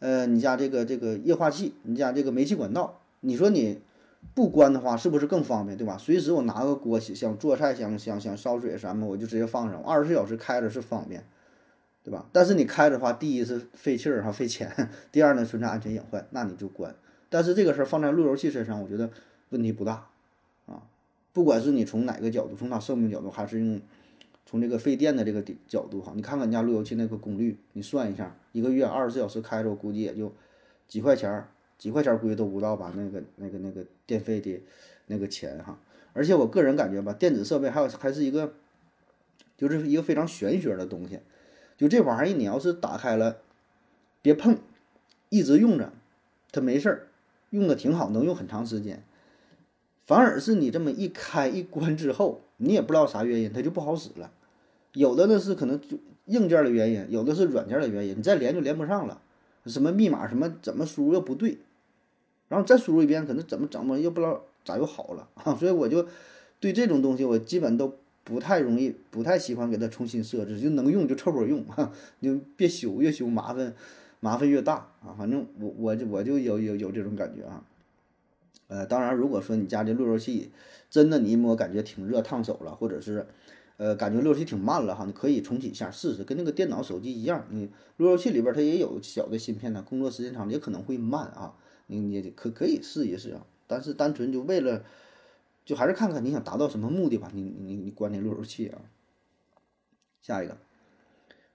[0.00, 3.80] 呃，你家这个这个液化气，你家这个煤气管道，你说你
[4.34, 5.96] 不关的话，是不是更方便，对吧？
[5.96, 11.24] 随时我拿个锅想做菜，想想想烧水什么，我就直接放上，二十四小时开着是方便，
[12.02, 12.26] 对吧？
[12.32, 14.68] 但是你开着的话，第一是费气儿哈，费钱；
[15.12, 16.94] 第二呢，存在安全隐患，那你就关。
[17.34, 19.10] 但是这个事儿放在路由器身上，我觉得
[19.48, 20.06] 问题不大。
[20.66, 20.80] 啊
[21.32, 23.80] 不管是你从哪个角度，从它寿命角度，还是用
[24.46, 30.32] 从这个费电的这个角度哈，你看看你家路由器那个功率，你算一下，一个月二十四小时开着，我估计也就
[30.86, 32.92] 几块钱儿，几块钱儿估计都不到吧？
[32.94, 34.62] 那个那个那个电费的
[35.08, 35.76] 那个钱哈。
[36.12, 38.54] 而且我个人感觉吧，电子设备还有还是一个，
[39.56, 41.18] 就是一个非常玄学的东西。
[41.76, 43.38] 就这玩意儿，你要是打开了，
[44.22, 44.56] 别碰，
[45.30, 45.92] 一直用着，
[46.52, 47.08] 它没事儿，
[47.54, 49.02] 用的挺好，能用很长时间。
[50.06, 54.30] 反而是你这么一开一关之后，你也不知道啥原因，它就不好使了。
[54.92, 59.20] 有的呢是可能就硬件的原因，有的是软件的原因，你再连就连不上了。
[59.66, 61.58] 什么密码什么怎么输入又不对，
[62.48, 65.28] 然后再输入一遍，可能怎么整么又不知道咋又好了。
[65.58, 66.06] 所以我就
[66.60, 71.90] 对这种东西我基本都不太容易，不太喜欢给它重新设置，就能用就凑合用哈，
[72.20, 73.74] 就别修，越修麻烦
[74.24, 75.14] 麻烦越大啊。
[75.18, 77.62] 反正我我就我就有有有这种感觉啊。
[78.68, 80.50] 呃，当然，如果说你家这路由器
[80.88, 83.26] 真的你一摸感觉挺热烫手了，或者是，
[83.76, 91.54] 呃，感觉路由器挺慢了哈，你可以重启一下试试，跟那个电脑、手机一样，你路由器里边它也有小的芯片呢，工作时间长也可能会慢啊，
[91.88, 93.44] 你你可可以试一试啊。
[93.66, 94.82] 但是单纯就为了，
[95.66, 97.30] 就还是看看你想达到什么目的吧。
[97.34, 98.80] 你你你关那路由器啊。
[100.22, 100.56] 下一个，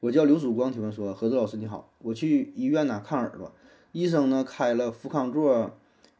[0.01, 3.51] 我叫刘曙光，提问说，何子老师你好，我去医院呢看耳朵，
[3.91, 5.71] 医生呢开了氟康唑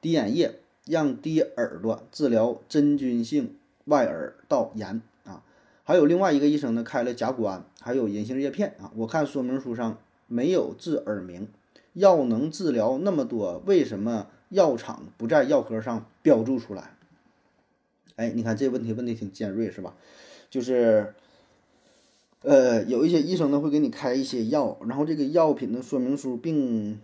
[0.02, 0.60] 滴眼液。
[0.86, 5.44] 让滴耳朵治疗真菌性外耳道炎啊，
[5.84, 8.92] 还有另外一个医生呢开了甲钴胺，还有银杏叶片啊。
[8.96, 11.48] 我看说明书上没有治耳鸣，
[11.94, 16.96] 药能治疗那么多，为什么药厂不在药盒上标注出来？
[18.16, 19.94] 哎，你看这问题问的挺尖锐是吧？
[20.50, 21.14] 就是，
[22.42, 27.00] 呃，有一些医生呢会给你开一些药，然后这个药品的说明书并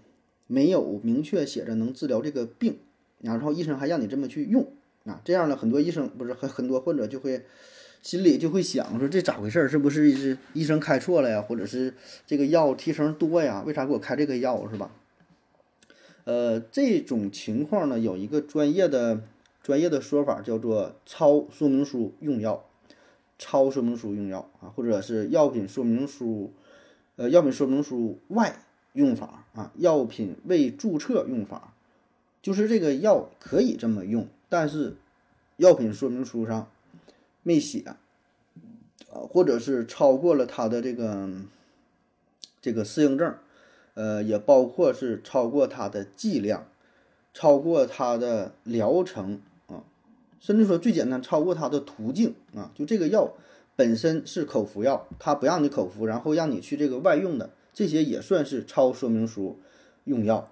[0.47, 2.77] 没有明确写着能治疗这个病。
[3.21, 4.67] 然后医生还让你这么去用
[5.05, 7.43] 啊，这样呢，很多医生不是很很多患者就会
[8.03, 9.67] 心里就会想说这咋回事？
[9.67, 11.41] 是不是是医生开错了呀？
[11.41, 11.93] 或者是
[12.27, 13.63] 这个药提成多呀？
[13.65, 14.91] 为啥给我开这个药是吧？
[16.25, 19.21] 呃，这种情况呢，有一个专业的
[19.63, 22.65] 专业的说法叫做超说明书用药，
[23.37, 26.53] 超说明书用药啊，或者是药品说明书
[27.15, 28.59] 呃药品说明书外
[28.93, 31.73] 用法啊，药品未注册用法。
[32.41, 34.97] 就是这个药可以这么用，但是
[35.57, 36.69] 药品说明书上
[37.41, 37.97] 没写啊，
[39.09, 41.27] 或者是超过了它的这个
[42.61, 43.35] 这个适应症，
[43.95, 46.67] 呃，也包括是超过它的剂量，
[47.33, 49.41] 超过它的疗程，
[50.45, 52.69] 甚至说最简单，超过它的途径啊。
[52.75, 53.33] 就这个药
[53.75, 59.57] 本身是口服药，它不让你口服，然后让你去这个外用的，这些也算是超说明书
[60.03, 60.51] 用药。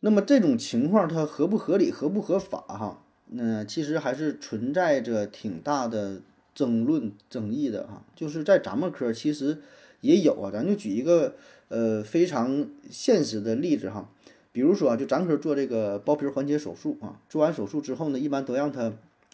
[0.00, 2.58] 那么这种情况它合不合理、合不合法？
[2.66, 6.20] 哈，那其实还是存在着挺大的
[6.56, 8.02] 争论、争议的哈。
[8.16, 9.58] 就是在咱们科其实
[10.00, 11.36] 也有啊，咱就举一个
[11.68, 14.10] 呃非常现实的例子哈，
[14.56, 18.90] 比如说就咱科做这个包皮环切手术啊，做完手术之后呢，一般都让他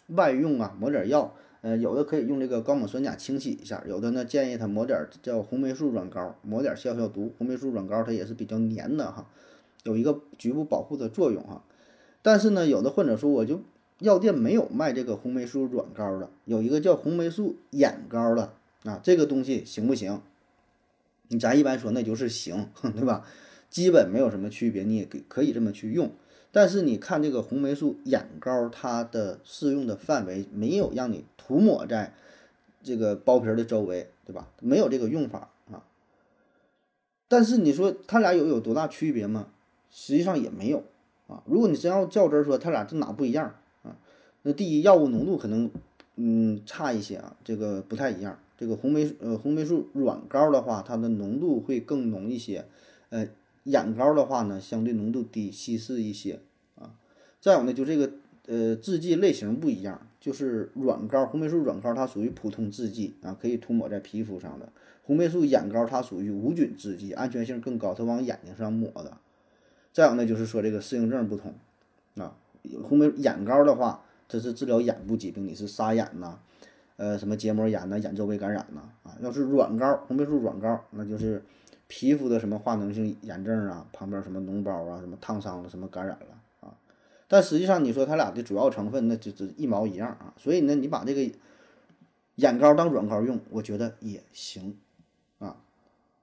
[0.07, 7.31] 外用啊，抹点药，呃，有的可以用这个高锰酸钾清洗一下，有的呢建议他抹点叫红霉素软膏，抹点消消毒。
[7.37, 9.25] 红霉素软膏它也是比较粘的哈。
[9.83, 11.63] 有一个局部保护的作用啊，
[12.21, 13.61] 但是呢，有的患者说我就
[13.99, 18.51] 药店没有卖这个红霉素软膏的，有一个叫红霉素眼膏的
[18.83, 20.19] 啊，这个东西行不行？
[21.29, 23.25] 你咱一般说那就是行， 对吧？
[23.73, 26.11] 基本没有什么区别，你也可可以这么去用。
[26.51, 32.13] 但是你看这个红霉素眼膏，它的适用的范围没有让你涂抹在
[32.83, 34.47] 这个包皮的周围，对吧？
[34.61, 35.83] 没有这个用法啊。
[37.27, 39.47] 但是你说它俩有有多大区别吗？
[39.89, 40.83] 实际上也没有
[41.25, 41.41] 啊。
[41.47, 43.97] 如果你真要较真儿说，它俩这哪不一样啊？
[44.43, 45.71] 那第一，药物浓度可能
[46.17, 48.37] 嗯差一些啊，这个不太一样。
[48.55, 52.65] 这个红霉呃红霉素软膏的话，它的浓度会更浓一些，
[53.09, 53.27] 呃
[53.63, 56.39] 眼膏的话呢，相对浓度低，稀释一些
[56.75, 56.95] 啊。
[57.39, 58.11] 再有呢，就这个
[58.47, 64.69] 呃制剂类型不一样，就是软膏，红霉素软膏它属于普通制剂啊，可以涂抹在皮肤上的。
[65.03, 69.17] 红霉素眼膏它属于无菌制剂，安全性更高，它往眼睛上抹的。
[69.91, 71.53] 再有呢，就是说这个适应症不同
[72.15, 72.35] 啊，
[72.83, 76.39] 红霉眼膏的话，它是治疗眼部疾病，你是沙眼呐，
[76.95, 79.17] 呃什么结膜炎呐、眼周围感染呐啊。
[79.21, 81.43] 要是软膏，红霉素软膏，那就是
[81.95, 86.73] 皮肤的什么化脓性炎症啊，旁边什么脓包啊、什么烫伤了、什么感染了啊。
[87.27, 90.33] 但实际上，你说它俩的主要成分那就只一毛一样啊。
[90.35, 91.31] 所以呢，你把这个
[92.37, 94.75] 眼膏当软膏用，我觉得也行
[95.37, 95.57] 啊。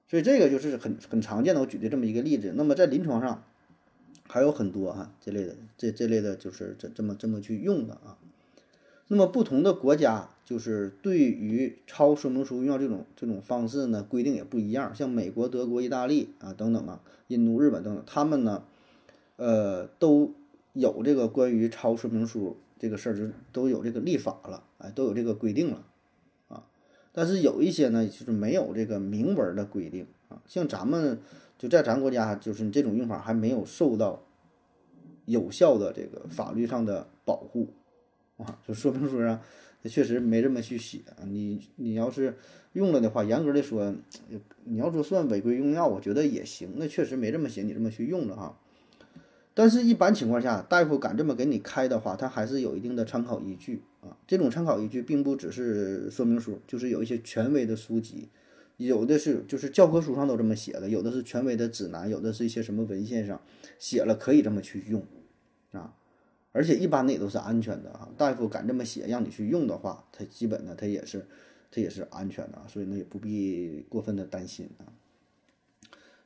[0.09, 2.51] 所以这个就是很很常见的，我举的这么一个例子。
[2.57, 3.41] 那么在临床上
[4.27, 8.17] 还有很多哈这类的，这这类的就是这这么这么去用的啊。
[9.11, 14.95] 那么不同的国家就是对于抄说明书用药这种这种方式呢，规定也不一样。
[14.95, 18.63] 像美国、德国、意大利啊等等啊，印度、日本等等，他们呢，
[19.35, 20.33] 呃，都
[20.71, 25.83] 有这个关于抄说明书这个事儿，就都有这个立法了，哎，都有这个规定了。
[26.47, 26.63] 啊
[27.11, 31.19] 但是有一些呢，就是没有这个明文的规定啊，像咱们
[31.57, 34.21] 就在咱国家，就是这种用法还没有受到
[35.25, 37.73] 有效的这个法律上的保护
[38.67, 39.39] 就说明书上
[39.85, 40.99] 确实没这么去写。
[41.25, 42.35] 你你要是
[42.73, 43.93] 用了的话，严格的说，
[44.63, 46.73] 你要说算违规用药，我觉得也行。
[46.75, 48.57] 那确实没这么写，你这么去用了哈。
[49.53, 54.15] 但是，一般情况下，大夫敢这么给你开的话，他还是有一定的参考依据啊。
[54.25, 58.29] 这种参考依据并不只是说明书，就是有一些权威的书籍，
[58.77, 63.41] 有的是就是教科书上都这么写的，有的是权威的指南，有的是一些什么文献上
[63.77, 65.03] 写了可以这么去用。
[66.51, 68.09] 而且一般的也都是安全的啊。
[68.17, 71.25] 大夫敢这么写让你去用的话，他基本呢他也是
[71.71, 74.89] 他也是安全的，所以呢也不必过分的担心啊。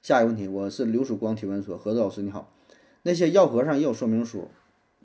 [0.02, 2.52] 下一个问题，我是刘曙光提问说：何子老师你好。
[3.04, 4.50] 那些药盒上也有说明书，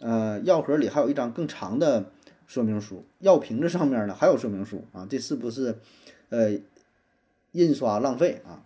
[0.01, 2.13] 呃，药盒里还有一张更长的
[2.47, 5.79] 说明书，药瓶子上面呢还有说明书啊，这是不是
[6.31, 6.59] 呃
[7.53, 8.65] 印刷浪费啊？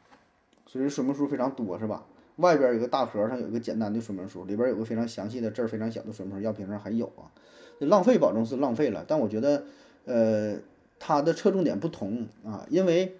[0.66, 2.06] 所以说明书非常多是吧？
[2.36, 7.30] 外边有个大盒上有一个简单的说明书，里边有个非常详细的字儿非常小的说明书，药瓶上还有啊，
[7.80, 9.64] 浪费保证是浪费了，但我觉得
[10.04, 10.56] 呃
[10.98, 13.16] 它的侧重点不同啊，因为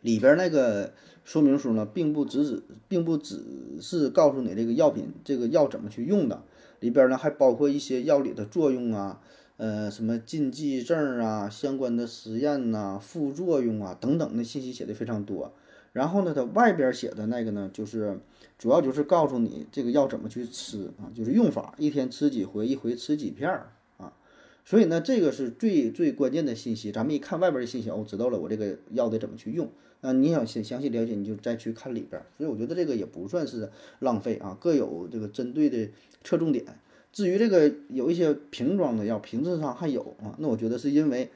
[0.00, 0.92] 里边那个。
[1.24, 3.40] 说明书呢，并不只只，并不只
[3.80, 6.42] 是告诉你这个药品这个药怎么去用的，
[6.80, 9.20] 里边呢还包括一些药理的作用啊，
[9.56, 15.54] 呃，什么禁忌症啊，相关的实验呐，副作用啊等等的信息写的非常多。
[15.92, 18.18] 然后呢，它外边写的那个呢，就是
[18.58, 24.12] 主要就是告诉你这个药怎么去吃啊，就是用法，一天吃几回，一回吃几片儿啊。
[24.64, 26.90] 所以呢，这个是最最关键的信息。
[26.90, 29.68] 咱们一看外边的信息，哦，知道了，我这个药得怎么去用。
[30.00, 32.20] 那，你想详详细了解，你就再去看里边。
[32.38, 35.90] 所以我觉得这个也不算是浪费啊，各有这个针对的
[36.24, 36.64] 侧重点。
[37.12, 41.30] 至于这个有一些瓶装的药，瓶子上还有啊，那我觉得是因为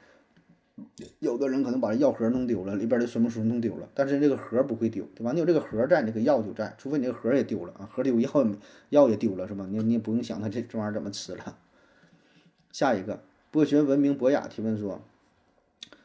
[1.19, 5.31] 有的人可能把药盒弄丢了，里边的说明书弄丢了，但是这个盒不会丢，对吧？
[5.31, 8.29] 你有这个盒在，那个药就在，除非你这个盒也丢了啊，盒丢药
[8.89, 9.65] 药也丢了是吧？
[9.69, 11.57] 你你也不用想它这这玩意儿怎么吃了。
[12.71, 15.01] 下一个，博学文明博雅提问说，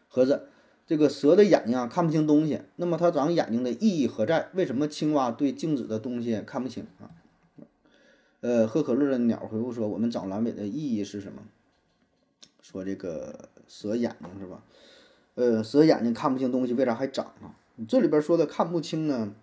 [0.08, 0.48] 盒子。
[0.84, 4.48] 这个蛇的眼睛啊看不清东西，那么它长眼睛的意义何在？
[4.52, 7.08] 为什么青蛙对静止的东西看不清啊？
[8.40, 11.44] 呃，喝可乐的鸟回复说：“我们长阑尾的意义是什么？
[12.62, 14.62] 说这个蛇眼睛是吧？
[15.34, 17.52] 呃，蛇眼睛看不清东西，为啥还长啊？
[17.86, 19.34] 这里边说的看不清呢？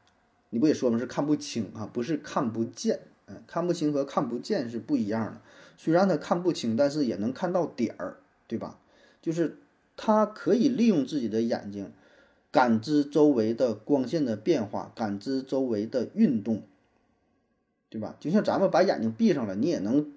[0.49, 0.97] 你不也说吗？
[0.97, 3.01] 是看不清啊，不是看不见。
[3.27, 5.41] 嗯，看不清和看不见是不一样的。
[5.77, 8.79] 虽然它看不清，但是也能看到点儿，对吧？
[9.21, 9.57] 就是。
[10.01, 11.91] 它可以利用自己的眼睛，
[12.53, 16.63] 感知周围的光线的变化，感知周围的运动，
[17.89, 18.15] 对吧？
[18.17, 20.09] 就像咱们把眼睛闭上了，你也能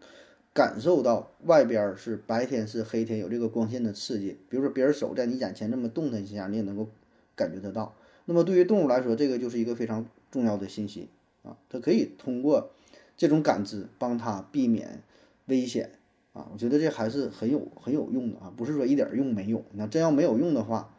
[0.54, 4.36] 感受到外边是白天是黑天，有这个光线的刺激。
[4.48, 6.88] 比如说别人手在你眼前这么动弹一下，你也能够
[7.34, 7.94] 感觉得到。
[8.26, 11.08] 那么对于动物来说，这个就是一个非常重要的信息
[11.42, 12.70] 啊，它可以通过
[13.16, 15.02] 这种感知帮它避免
[15.46, 15.92] 危险。
[16.34, 19.62] 啊，我觉得这还是很有很有用的啊，不是说一点用没有。
[19.72, 20.94] 那真要没有用的话，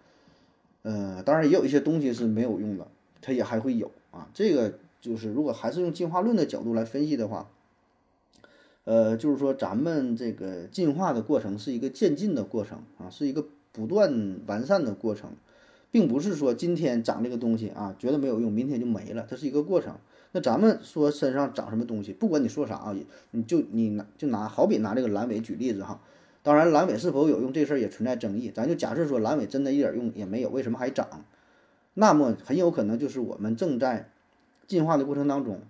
[0.84, 2.88] 呃，当然也有一些东西是没有用的，
[3.20, 4.30] 它也还会有啊。
[4.34, 7.50] 这个就是如果还是用进化论的角度来分析的话，
[8.86, 15.32] 呃，就是说咱们这个进化的过程是一个渐进的过程啊，是一个不断完善的过程，
[15.89, 19.96] 并不是说今天长这个东西啊，觉得没有用，明天就没了，它是一个过程。
[20.34, 22.96] 那咱们说身上长什么东西，不管你说啥啊，
[23.32, 26.02] 你就你拿就拿好比拿这个阑尾举例子哈，
[26.41, 31.24] 当然阑尾是否有用这事儿也存在争议，咱就假设说阑尾真的一点用也没有，为什么还长？
[31.93, 34.10] 那么很有可能就是我们正在
[34.65, 35.62] 进化的过程当中，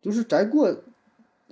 [0.00, 0.76] 就是在过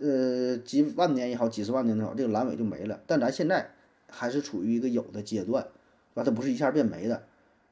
[0.01, 3.01] 呃几万年也好，几十万年也好，这个阑尾就没了。
[3.07, 3.71] 但咱现在
[4.09, 6.23] 还是处于一个有的阶段，是吧？
[6.25, 7.23] 它不是一下变没的，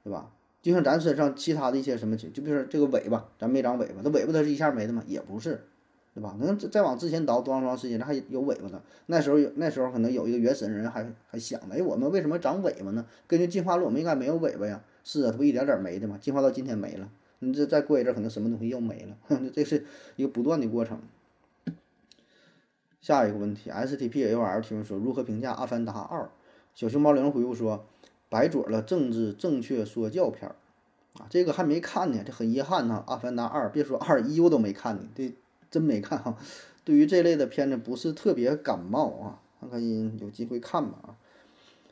[0.05, 0.31] 对吧？
[0.62, 5.03] 就像咱身上其他的一些什么，就比如说这个尾巴，咱没长尾巴，那尾巴它是一下没的吗？
[5.07, 5.61] 也不是，
[6.15, 6.37] 对吧？
[6.41, 8.83] 能再往之前倒多长时间，它还有尾巴呢。
[9.07, 13.07] 那时候有那时候可能有一个原始人还还想呢，哎，我们为什么长尾巴呢？
[13.29, 14.83] 根据进化论，我们应该没有尾巴呀。
[15.05, 16.19] 是啊，它不一点点没的吗？
[16.21, 17.09] 进化到今天没了，
[17.39, 19.17] 你这再过一阵，可能什么东西又没了，
[19.55, 19.85] 这是
[20.17, 21.01] 一个不断的过程。
[23.07, 26.23] 下一个问题，S T P A U L 提问说，如何评价《阿凡达二》？
[26.75, 27.87] 小熊猫零回复说，
[28.29, 30.57] 白左了政治正确说教片儿
[31.21, 35.33] 啊，这个还没看呢，这很遗憾呐，《阿凡达二》别说二一我都没看呢，这
[35.71, 36.37] 真没看哈。
[36.83, 41.14] 对于这类的片子不是特别感冒啊，看看有机会看吧啊。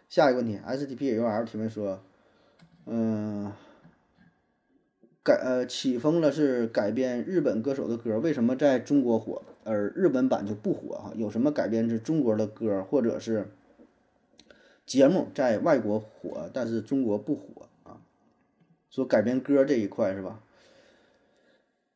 [0.08, 2.02] 下一个问题，S T P A U L 提问说。
[2.86, 3.52] 嗯，
[5.24, 11.12] 改呃起风了是改编日本歌手的歌，为什么在中国火，而日本版就不火哈？
[11.16, 13.48] 有什么改编是中国的歌或者是
[14.84, 18.02] 节目在外国火，但是中国不火啊？
[18.90, 20.40] 说改编歌这一块是吧？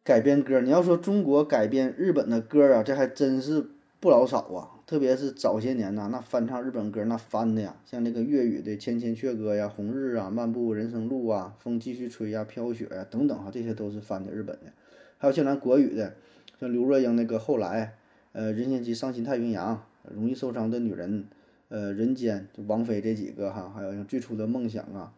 [0.02, 3.68] 改编歌，你要说中国改编日本的歌啊，这还真是
[4.00, 4.77] 不老少啊。
[4.88, 14.72] 特别是早些年呐，那翻唱日本歌那翻的呀，像那个粤语的《千千阙歌》呀，《红日》啊，《漫步人生路》啊，《风继续吹》呀，《飘雪》呀等等哈，这些都是翻的日本的。
[15.18, 16.14] 还有像咱国语的，
[16.58, 17.84] 像刘若英那个《后来》，
[18.32, 19.76] 呃，任贤齐《伤心太平洋》，
[20.10, 21.26] 容易受伤的女人，
[21.68, 25.12] 呃，人间就王菲这几个哈，还有像最初的梦想啊，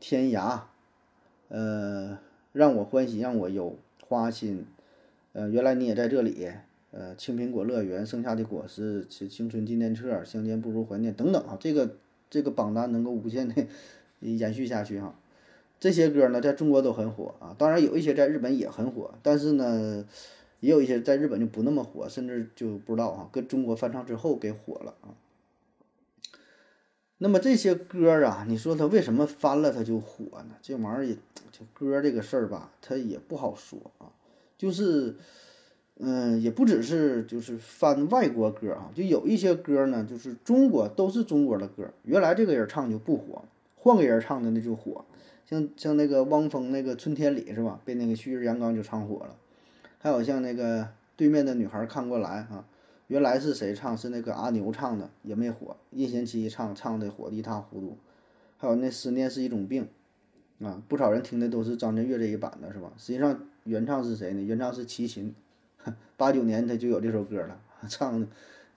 [0.00, 0.60] 天涯，
[1.48, 2.18] 呃，
[2.54, 3.76] 让我欢喜让我忧，
[4.08, 4.64] 花心，
[5.34, 6.48] 呃，原来你也在这里。
[6.92, 11.96] 呃，青苹果乐园剩下的果实，青青春纪念册，相见不如怀念等等啊，这个
[12.28, 13.54] 这个榜单能够无限的
[14.18, 15.14] 延续下去哈。
[15.78, 20.04] 这些歌呢，在中国都很火啊，当然有一些在日本也很火，但是呢，
[20.58, 25.14] 也有一些在日本就不那么火，甚至就不知道啊，跟中国翻唱之后给火了啊。
[27.18, 30.56] 那么这些歌啊，你说它为什么翻了它就火呢？
[30.60, 31.14] 这玩意儿也，
[31.52, 34.10] 就歌这个事儿吧，它也不好说啊，
[34.58, 35.14] 就是。
[36.02, 43.44] 嗯，也不只是就是翻外国歌啊，就有一些歌呢，就是中国都是中国的歌，原来这个人唱就不火，
[43.76, 45.04] 换个人唱的那就火，
[45.44, 47.78] 像像那个汪峰那个《春天里》是吧？
[47.84, 49.36] 被那个旭日阳刚就唱火了，
[49.98, 52.64] 还有像那个对面的女孩看过来啊，
[53.08, 53.94] 原来是谁唱？
[53.98, 57.98] 是那个阿牛唱的，也没火，任贤齐唱唱的火的一塌糊涂，
[58.56, 59.86] 还有那思念是一种病，
[60.62, 62.90] 啊，不少人听的都是张震岳这一版的是吧？
[62.96, 64.42] 实际上原唱是谁呢？
[64.42, 65.34] 原唱是齐秦。
[66.16, 68.26] 八九年他就有这首歌了，唱的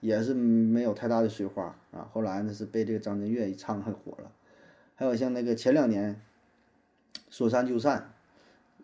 [0.00, 2.08] 也是没有太大的水花啊。
[2.12, 4.30] 后来呢是被这个张震岳一唱很火了。
[4.96, 6.20] 还有像那个前两年
[7.28, 8.12] 说散就散，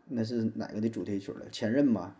[0.08, 1.48] 那是哪个的主题曲了？
[1.50, 2.16] 前任吧。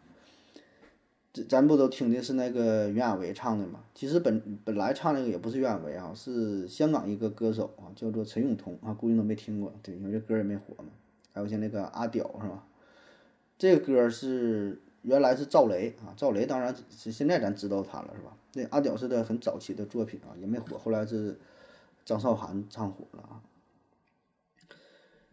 [1.32, 3.84] 这咱不都听的是那个袁娅维唱的吗？
[3.94, 9.72] 其实本本来唱那个也不是袁娅维啊，是香港一个歌手啊，叫做陈永彤啊，估计都没听过。
[9.82, 10.90] 对，因为这歌也没火嘛。
[11.32, 12.64] 还有像那个阿屌是吧？
[13.58, 14.80] 这个歌是。
[15.02, 18.32] 原来是赵雷啊，赵雷当然是现在咱知道他了，是吧？
[18.54, 20.76] 那阿屌是的很早期的作品啊，也没火。
[20.78, 21.38] 后来是
[22.04, 23.40] 张韶涵唱火了啊。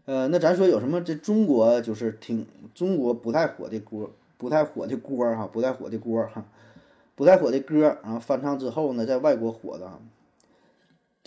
[0.06, 6.46] 呃，那咱说有什么这中国就是挺中国不太火的歌，不太火的歌哈，不太火的歌哈，
[7.16, 9.92] 不太火的歌，然后翻唱之后呢，在外国火的。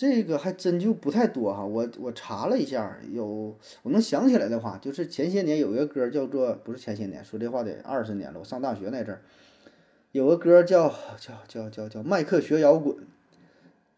[0.00, 9.20] 这个还真就不太多哈，我我查了一下，有我能想起来的话，就是前些年有一个歌叫做，不是前些年，说这话得二十年了，我上大学那阵儿，
[10.12, 12.96] 有个歌叫叫叫叫叫迈克学摇滚，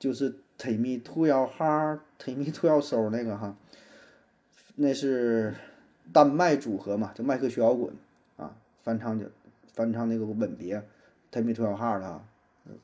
[0.01, 3.57] 就是 Take Me to Your Heart，Take Me to Your Soul 那个哈，
[4.75, 5.55] 那是
[6.13, 7.95] 丹麦组合嘛，叫迈克学摇滚
[8.37, 9.31] 啊，翻唱的
[9.73, 10.83] 翻唱那个吻别
[11.31, 12.25] ，Take Me to Your Heart 啊，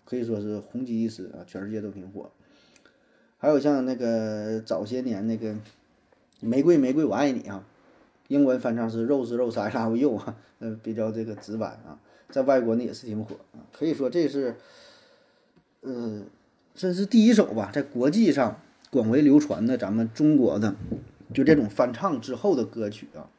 [0.05, 2.31] 可以说是红极一时啊，全世界都挺火。
[3.41, 5.53] 还有像那个早些年那个
[6.41, 7.65] 《玫瑰玫瑰我爱你》啊，
[8.27, 14.57] 英文翻唱是 Rose Rose I Love You 啊，呃，比较这个直白啊，在外国呢也是挺火啊，可以说这是，
[15.83, 16.23] 呃，
[16.75, 18.61] 这是第一首吧，在国际上
[18.91, 20.75] 广为流传的咱们中国的
[21.33, 23.31] 就这种翻唱之后的歌曲啊。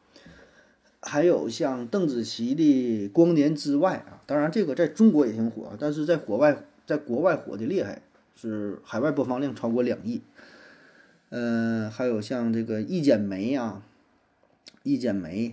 [1.01, 8.01] 还有像邓紫棋的《光年之外》啊，当然这个在中国也挺火，但是在国外，在国外火的厉害。
[8.41, 10.21] 是海外播放量超过两亿，
[11.27, 13.83] 嗯，还有像这个《一剪梅》啊，
[14.83, 15.49] 《一剪梅》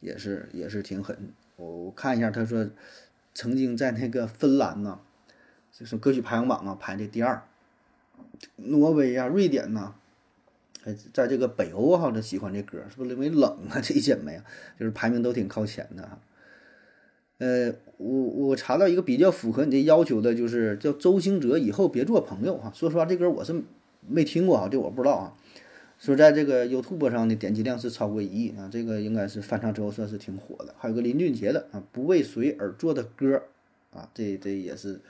[0.00, 1.16] 也是也是挺狠。
[1.54, 2.68] 我看一下，他说
[3.34, 4.98] 曾经在那个芬兰呢，
[5.70, 7.44] 就是歌曲排行榜啊排的第二，
[8.56, 9.94] 挪威啊、瑞典呐，
[10.82, 13.80] 还在这个北欧哈，他喜欢这歌，是不是因为冷啊？
[13.80, 14.44] 这一剪梅啊，
[14.76, 16.18] 就是排名都挺靠前的。
[17.38, 22.72] 呃，我我查到一个比较符合你的要求的，就是叫周兴哲，以后别做朋友哈。
[22.74, 23.62] 说实话，这歌我是
[24.08, 25.34] 没听过啊，这我不知道啊。
[26.00, 30.74] 说在这个 YouTube 上的点击量是超过一亿啊，这个应该是翻唱之后算是挺火的。
[30.78, 33.42] 还有个林俊杰的啊，不为谁而作的歌
[33.92, 35.00] 啊，这这也是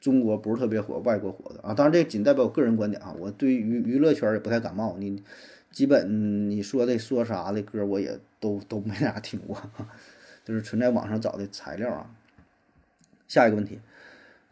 [0.00, 1.72] 中国不是特别火，外国火的啊。
[1.72, 4.96] 当然这仅代表我个人观点啊，我对于娱乐圈也不太感冒。
[4.98, 5.22] 你
[5.70, 9.56] 基本你说的说啥的歌，我也都都没咋听过，
[10.48, 12.10] 就是存在网上找的材料啊。
[13.26, 13.80] 下一个问题，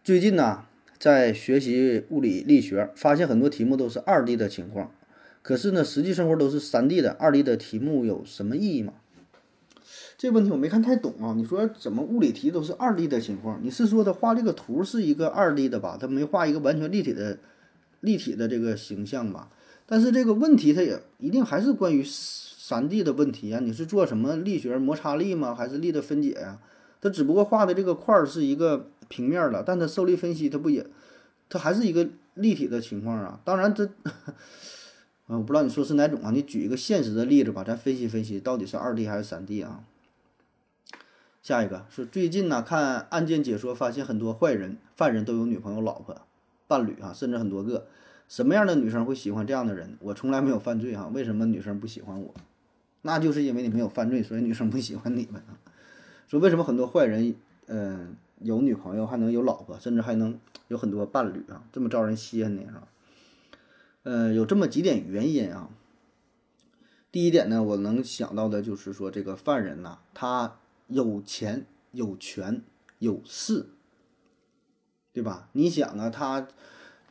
[0.05, 0.66] 最近呢
[0.99, 4.92] 在学习物理力学，发现很多题目都是二 D 的情况。
[5.40, 8.92] 可是呢，实际生活都是三 D 的，二 D 的题目有什么意义吗？
[10.18, 11.32] 这问题我没看太懂啊。
[11.34, 13.59] 你说怎么物理题都是二 D 的情况？
[13.62, 15.97] 你是说他画这个图是一个二 D 的吧？
[15.99, 17.38] 他没画一个完全立体的
[18.01, 19.49] 立体的这个形象吧？
[19.86, 22.05] 但是这个问题它也一定还是关于
[22.68, 23.60] 三 D 的问题啊。
[23.60, 25.54] 你是做什么力学摩擦力吗？
[25.54, 26.58] 还是力的分解呀？
[27.00, 30.84] 它只不过画的这个块儿是一个平面的，但它受力分析它不也，
[31.48, 33.38] 它还是一个立体的情况啊。
[33.44, 33.84] 当然这。
[33.84, 33.92] 啊，
[35.38, 36.32] 我不知道你说是哪种啊？
[36.32, 39.84] 你举一个现实的例子吧，咱分析分析到底是二 D 还是三 D 啊？
[41.40, 46.20] 下一个是最近呢，看案件解说发现很多坏人、犯人都有女朋友、老婆、
[46.66, 47.86] 伴侣啊，甚至很多个。
[48.26, 49.96] 什么样的女生会喜欢这样的人？
[50.00, 52.34] 我从来没有犯罪哈，为什么女生不喜欢我？
[53.07, 55.57] 那就是因为你没有犯罪，所以女生不喜欢你们啊。
[56.26, 57.34] 说为什么很多坏人
[57.68, 60.38] 嗯有女朋友，还能有老婆，甚至还能
[60.68, 62.62] 有很多伴侣啊，这么招人稀罕呢？
[62.66, 62.88] 是吧？
[64.02, 65.70] 呃，有这么几点原因啊。
[67.12, 72.62] 第一点呢，我能想到的就是说，这个犯人呐，他有钱、有权、
[72.98, 73.66] 有势，
[75.12, 75.48] 对吧？
[75.52, 76.48] 你想啊，他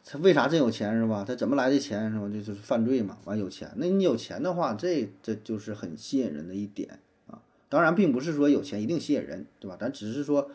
[0.07, 1.25] 他为啥真有钱是吧？
[1.27, 2.29] 他怎么来的钱是吧？
[2.31, 3.17] 这就是犯罪嘛。
[3.25, 7.41] 完有钱，那你有钱的话，这这就是很吸引人的一点啊。
[7.67, 9.75] 当然，并不是说有钱一定吸引人，对吧？
[9.79, 10.51] 咱只是说，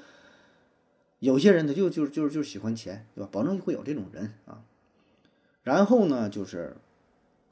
[1.18, 3.28] 有些人他就就就就喜欢钱，对吧？
[3.32, 4.62] 保证会有这种人啊。
[5.64, 6.76] 然后呢，就是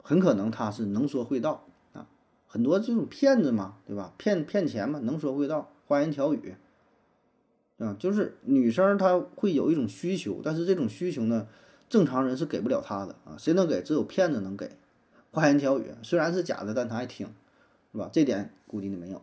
[0.01, 2.07] 很可能他是能说会道啊，
[2.47, 4.13] 很多这种骗子嘛，对吧？
[4.17, 6.55] 骗骗钱嘛，能说会道，花言巧语，
[7.77, 11.47] 啊，就是女生她会有一种需求，但是这种需求呢，
[11.89, 13.81] 正常人是给不了他的啊，谁能给？
[13.81, 14.77] 只有骗子能给，
[15.31, 17.27] 花言巧语虽然是假的，但他爱听，
[17.91, 18.09] 是吧？
[18.13, 19.21] 这点估计你没有。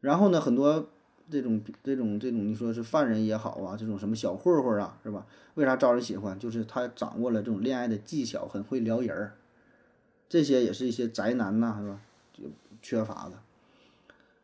[0.00, 0.90] 然后呢，很多。
[1.30, 5.26] 这种这种这种，你说是犯人也好啊，这种什么小混混啊，是吧？
[5.54, 6.38] 为啥招人喜欢？
[6.38, 9.32] 就是他掌握了这种恋爱的技巧，很会撩人儿。
[10.28, 11.98] 这些也是一些宅男呐，是吧？
[12.34, 12.42] 就
[12.82, 13.38] 缺乏的。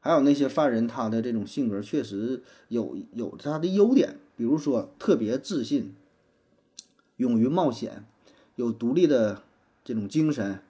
[0.00, 5.94] 还有那些犯人，他的这种性格确实有有他的优点，比如说特别自信，
[7.20, 8.02] 勇于冒险，
[8.56, 9.42] 有独立的
[9.84, 10.60] 这种精神，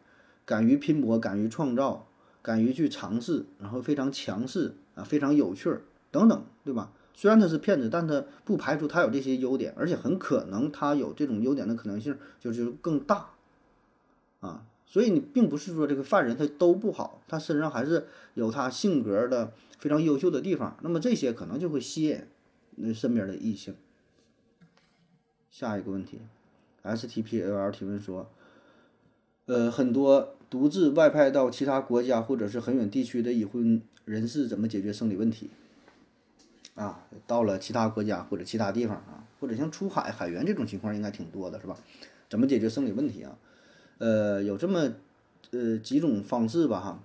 [0.44, 2.08] 敢于拼搏，敢于创造，
[2.42, 5.82] 敢于去尝试，然后非常强势啊，非常有趣儿。
[6.10, 6.92] 等等，对吧？
[7.14, 13.30] 虽然他是骗子，但他不排除他有这些优点，而且很可能他有这种优点的可能性就是更大，
[14.40, 20.76] 啊，所以你并不是说这个犯人他都不好，他身上还是有他性格的非常优秀的地方。
[20.82, 22.20] 那么这些可能就会吸引
[22.74, 23.76] 那身边的异性。
[25.48, 26.20] 下一个问题
[26.82, 28.28] ，S T P L L 提问说，
[29.46, 35.50] 呃，很多独自外派到其他国家或者是很远地区的已婚人士怎么解决生理问题？
[36.74, 41.76] 啊，到了其他国家或者其他地方啊，或者像出海海员这种情况应该挺多的，是吧？
[42.28, 43.36] 怎么解决生理问题啊？
[43.98, 44.92] 呃，有这么
[45.50, 47.02] 呃几种方式吧，哈。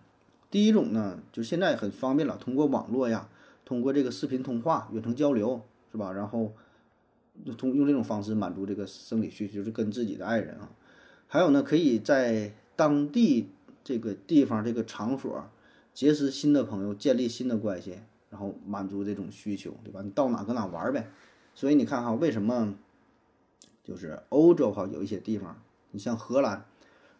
[0.50, 3.28] 第一种呢，就现在很方便了，通过网络呀，
[3.66, 5.62] 通过这个视频通话、远程交流，
[5.92, 6.14] 是吧？
[6.14, 6.54] 然后
[7.58, 10.70] 通用这种方式满足这个生理需求，就是跟自己的爱人啊。
[11.28, 13.50] 还有呢，可以在当地
[13.84, 15.50] 这个地方、这个场所
[15.94, 18.00] 结识新的朋友，建立新的关系。
[18.32, 20.02] 然后满足这种需求，对吧？
[20.04, 21.08] 你到哪搁哪玩呗。
[21.54, 22.76] 所以你看哈，为什么
[23.82, 25.62] 就是欧洲哈有一些地方，
[25.92, 26.66] 你像荷兰，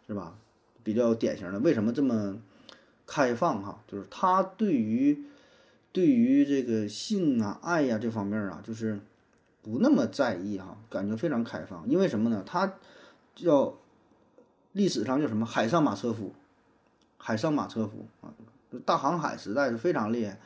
[0.06, 0.36] 是吧？
[0.82, 2.36] 比较典型的，为什么这么
[3.06, 3.82] 开放哈？
[3.88, 5.24] 就是他对于
[5.90, 9.00] 对于这个性啊、爱呀这方面啊，就是
[9.66, 11.84] 不那么在意哈，感觉非常开放。
[11.88, 12.44] 因为什么呢？
[12.46, 12.74] 他
[13.34, 13.74] 叫
[14.70, 15.44] 历史上叫什么？
[15.44, 16.32] 海上马车夫，
[17.18, 18.30] 海上马车夫啊，
[18.84, 20.38] 大航海时代是非常厉害。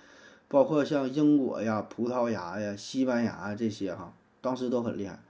[0.49, 5.21] 包括像英国呀、葡萄牙呀、西班牙这些哈，当时都很厉害。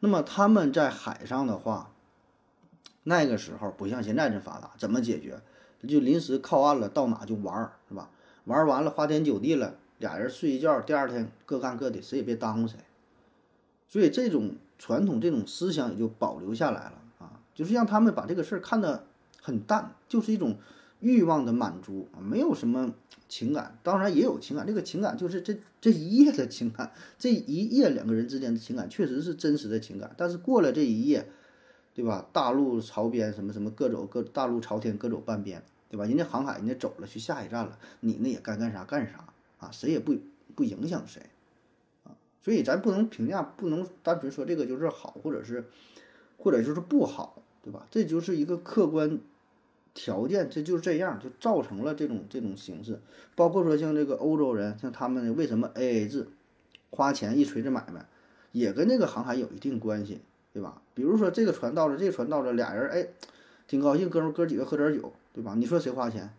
[0.00, 1.90] 那么他们在海上的话，
[3.04, 5.40] 那个时候不像现在这发达，怎么解决？
[5.88, 8.10] 就临时靠岸了，到哪就玩儿，是吧？
[8.44, 12.76] 玩完了，花天酒地了，俩人睡一觉，第二天各干各的，谁也别耽误谁。
[13.88, 19.06] 所以这种传统、这种思想也就保留下来了啊，就是让他们把这个事儿看得
[19.40, 20.56] 很淡，就是一种
[21.00, 22.92] 欲望的满足啊，没有什么
[23.28, 31.26] 情感，当然也有情感，这个情感就是这这一夜的情感，这一夜两个人之间的情感确实是真实的情感，但是过了这一夜，
[31.94, 32.26] 对吧？
[32.32, 36.04] 大陆朝边什么什么各走各，大陆朝天各走半边，对吧？
[36.04, 39.24] 人家航海人家走了去下一站了，你呢也该干啥干啥
[39.58, 40.14] 啊，谁也不
[40.54, 41.22] 不影响谁，
[42.40, 45.64] 所以咱不能评价，不能单纯说这个就是好，或者是
[46.36, 47.86] 或者就是不好，对吧？
[47.90, 49.18] 这就是一个客观。
[49.94, 53.00] 条件这就是这样，就造成了这种这种形式。
[53.34, 56.28] 包括说像这个欧洲人，像他们为什么 A A 制，
[56.90, 58.06] 花钱一锤子买卖，
[58.52, 60.20] 也跟这个航海有一定关系，
[60.52, 60.80] 对吧？
[60.94, 63.08] 比如说这个船到了，这个船到了，俩人哎，
[63.66, 65.54] 挺高兴，哥们哥几个喝点酒，对吧？
[65.56, 66.30] 你说谁花钱，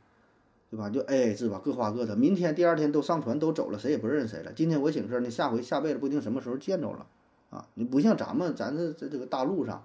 [0.69, 0.89] 对吧？
[0.89, 2.15] 就 A A 制吧，各花各的。
[2.15, 4.53] 明天第二天都上船都走了，谁也不认识谁了。
[4.53, 7.05] 今天我请客，那下回下辈子不一定什么时候见着了
[7.49, 7.67] 啊！
[7.73, 9.83] 你不像咱们，咱这在这个大陆上，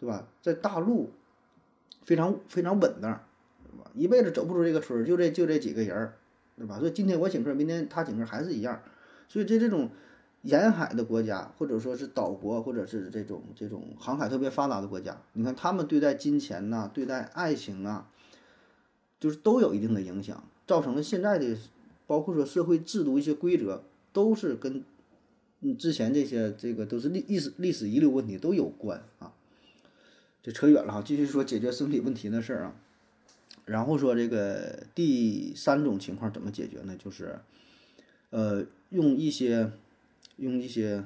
[0.00, 0.26] 对吧？
[0.40, 1.10] 在大陆。
[2.04, 3.20] 非常非常稳当，
[3.64, 3.90] 对吧？
[3.92, 6.14] 一辈子走不出这个村儿，就这就这几个人儿，
[6.56, 6.78] 对吧？
[6.78, 8.80] 所以今天我请客，明天他请客还是一样。
[9.26, 9.90] 所以这这种
[10.42, 18.08] 沿海的国家，或者说是岛国，或者是这种这种航海特别发达的国家，你看他们对待金钱呐，对待爱情啊，
[19.18, 21.56] 就是都有一定的影响，造成了现在的，
[22.06, 24.84] 包括说社会制度一些规则，都是跟
[25.60, 29.32] 嗯之前这些这个都是历历史历史遗留问题都有关啊。
[30.42, 32.74] 这扯远了哈，继续说解决生理问题的事儿啊。
[33.64, 36.96] 然后说这个第三种情况怎么解决呢？
[36.96, 37.40] 就是，
[38.30, 39.72] 呃，用一些
[40.36, 41.04] 用一些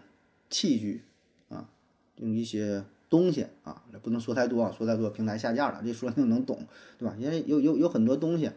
[0.51, 1.01] 器具
[1.49, 1.71] 啊，
[2.17, 5.83] 用一些东西啊，不能说太多啊，说太多平台下架了。
[5.85, 7.15] 这说就能懂，对吧？
[7.19, 8.51] 因为有有有很多东西，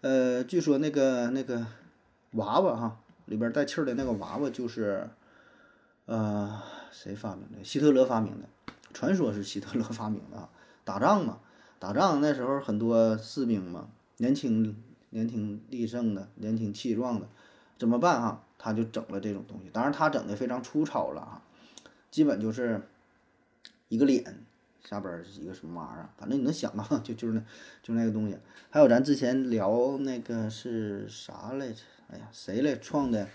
[0.00, 1.66] 呃，据说那个那个
[2.32, 5.10] 娃娃哈，里边带气儿的那个娃娃就是，
[6.06, 6.62] 呃，
[6.92, 7.62] 谁发明的？
[7.64, 8.48] 希特勒发明的。
[8.92, 10.48] 传说是希特勒发明的啊，
[10.84, 11.38] 打仗嘛，
[11.78, 14.76] 打仗那时候很多士兵嘛，年轻
[15.10, 17.26] 年轻力盛的，年轻气壮的，
[17.78, 18.44] 怎么办哈？
[18.58, 21.42] 他就整了这种东西，当然他整的非常粗糙了啊，
[22.10, 22.82] 基本就是
[23.90, 24.24] 一个脸
[24.82, 27.42] 下边是一个什么玩意儿，反正你能想到 就就是那
[27.82, 28.38] 就那个东西。
[28.70, 31.82] 还有咱之前聊那个是啥来着？
[32.08, 33.28] 哎呀，谁来创的？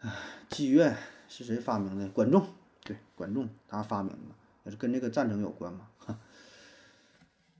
[0.00, 0.10] 唉，
[0.50, 0.94] 妓院
[1.28, 2.06] 是谁发明的？
[2.10, 2.46] 管仲。
[2.84, 5.88] 对，管仲他发明的，也是跟这个战争有关嘛。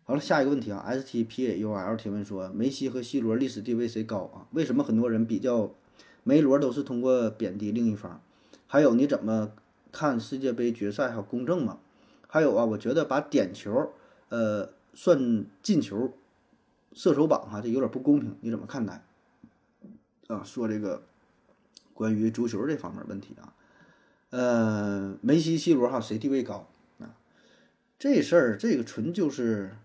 [0.04, 4.46] 好了，下一个问题啊，S T P A U L 提问说，梅西和 C 罗历史地位谁高啊？
[4.50, 5.74] 为什么很多人比较
[6.22, 8.20] 梅罗都是通过贬低另一方？
[8.66, 9.52] 还有你怎么
[9.92, 11.78] 看世界杯决赛哈公正吗？
[12.26, 13.92] 还有啊，我觉得把点球
[14.30, 16.14] 呃算进球
[16.94, 19.04] 射手榜哈，这有点不公平，你怎么看待？
[20.28, 21.02] 啊，说这个
[21.92, 23.54] 关于足球这方面问题啊。
[24.30, 26.66] 呃，梅西、C 罗哈谁地位高
[26.98, 27.14] 啊？
[27.98, 29.76] 这事儿这个纯就是，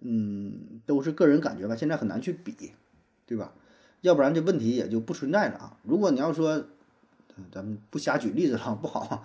[0.00, 1.74] 嗯，都是个人感觉吧。
[1.74, 2.72] 现在很难去比，
[3.26, 3.52] 对吧？
[4.02, 5.76] 要不然这问题也就不存在了啊。
[5.82, 6.64] 如果你要说，
[7.50, 9.24] 咱们不瞎举例子了， 不好，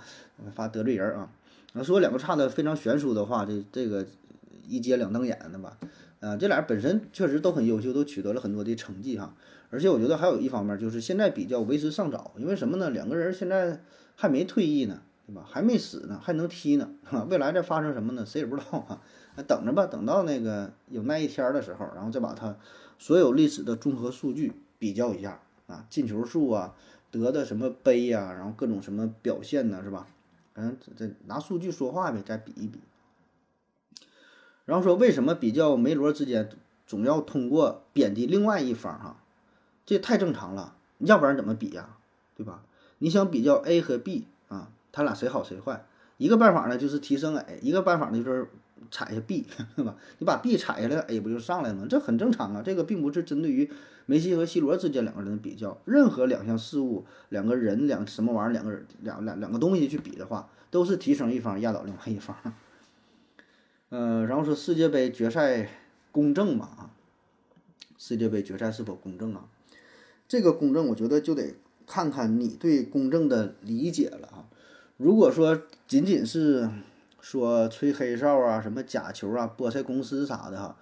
[0.56, 1.30] 怕得罪人啊。
[1.74, 4.06] 那说两个差的非常悬殊的话，这这个
[4.68, 5.78] 一接两瞪眼的吧？
[6.20, 9.34] 啊，这俩本身确实都很优秀，都取得了很多的成绩哈。
[9.70, 12.90] 而且我觉得还有一方面就是现在比较为时尚早，因为什么呢？
[12.90, 13.82] 两个人现在。
[14.20, 15.46] 还没退役呢，对吧？
[15.48, 16.90] 还没死呢，还能踢呢，
[17.30, 18.26] 未来再发生什么呢？
[18.26, 19.00] 谁也不知道啊。
[19.44, 22.58] 等着吧，等到那个有那一天的时候，然后再把他
[22.98, 26.74] 所有历史的综合数据比较一下啊，进球数啊，
[27.12, 30.08] 得的什么杯呀，然后各种什么表现呢，是吧？
[30.56, 32.80] 嗯，这拿数据说话呗，再比一比。
[34.66, 36.50] 然后说为什么比较梅罗之间
[36.86, 39.18] 总要通过贬低另外一方哈？
[39.86, 41.98] 这太正常了，要不然怎么比呀？
[42.36, 42.64] 对吧？
[42.98, 45.86] 你想比较 A 和 B 啊，他俩谁好谁坏？
[46.18, 48.50] 一个办法呢就是提升 A，一个办法呢就是
[48.90, 49.96] 踩下 B，对 吧？
[50.20, 51.88] 你把 B 踩下来，A 不就上来了吗？
[51.90, 52.62] 这很正常啊。
[52.66, 53.70] 这个并不是针对于
[54.06, 62.36] 梅西和 C 罗之间两个人的比较，任何两项事物、两个人、两什么玩意儿、两个人、两两两个东西去比的话，都是提升一方压倒另外一方。
[63.90, 65.70] 呃，然后说世界杯决赛
[66.12, 66.66] 公正嘛？
[66.66, 66.92] 啊，
[67.98, 69.46] 世界杯决赛是否公正啊？
[70.28, 71.56] 这个公正，我觉得就得。
[71.90, 74.44] 看看你对公正的理解了啊！
[74.98, 76.70] 如果说仅仅是
[77.22, 80.78] 说吹黑哨啊、什么假球啊、菠菜公司啥的哈，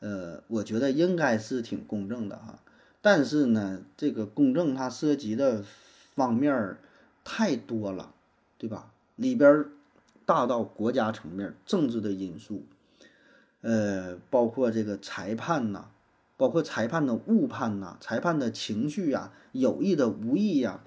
[0.00, 2.58] 呃，我觉得应该是挺公正的哈。
[3.00, 5.62] 但是呢，这个公正它涉及的
[6.14, 6.76] 方面
[7.24, 8.14] 太多了，
[8.58, 8.90] 对吧？
[9.16, 9.66] 里边
[10.24, 12.64] 大到国家层面、政治的因素，
[13.60, 15.90] 呃，包括这个裁判呐。
[16.36, 20.80] 包括裁判的误判呐，裁判的情绪呀，有意的、无意呀，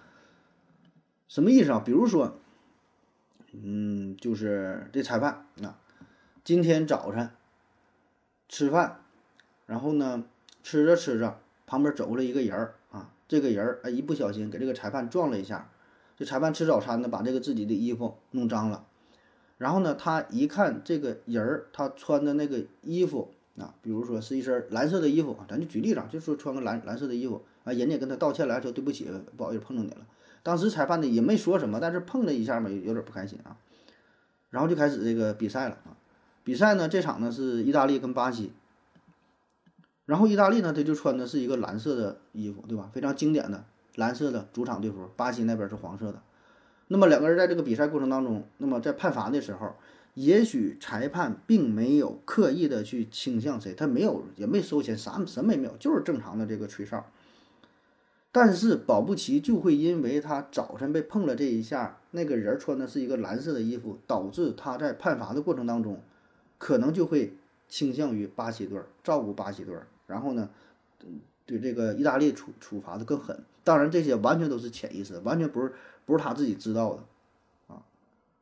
[1.27, 1.79] 什么意思啊？
[1.85, 2.39] 比如说，
[3.53, 5.77] 嗯，就是这裁判啊，
[6.43, 7.29] 今天早晨
[8.49, 9.01] 吃饭
[9.67, 10.23] 然后呢，
[10.63, 15.69] 吃着吃着，旁边走过来一个人儿啊，这个人儿哎一不小心给这个裁判撞了一下，
[16.17, 18.85] 这裁判吃早餐呢，把这个自己的衣服弄脏了，
[19.59, 30.07] 然后呢，他一看这个人儿他穿的那个衣服啊，比如说是一身蓝色的衣服，咱就举例子，就说穿个蓝蓝色的衣服啊，人家跟他道歉来说对不起，不好意思碰着你了。
[30.43, 33.55] 当时裁判呢也没说什么，但是碰了一下嘛，有点不开心啊，
[34.49, 35.97] 然后就开始这个比赛了啊。
[36.43, 38.51] 比赛呢，这场呢是意大利跟巴西，
[40.05, 42.91] 然后意大利呢，他就穿的是一个蓝色的衣服，对吧？
[42.93, 43.63] 非常经典的
[43.95, 45.09] 蓝色的主场队服。
[45.15, 46.21] 巴西那边是黄色的。
[46.89, 49.73] 那么两个人在这个比赛过程当中，那么在判罚的时候，
[50.15, 57.09] 也许裁判并没有刻意的去倾向谁，他没有也没收钱，啥什么也没有，就是正常的这个吹哨。
[58.33, 66.01] 但是保不齐就会因为他早晨被碰了这一下，那个人穿的是一个蓝色的衣服，导致他在判罚的过程当中。
[66.57, 67.35] 可能就会
[67.67, 69.75] 倾向于巴西队，照顾巴西队，
[70.07, 70.49] 然后呢，
[71.45, 73.37] 对这个意大利处处罚的更狠。
[73.65, 75.73] 当然，这些完全都是潜意识，完全不是
[76.05, 77.83] 不是他自己知道的啊。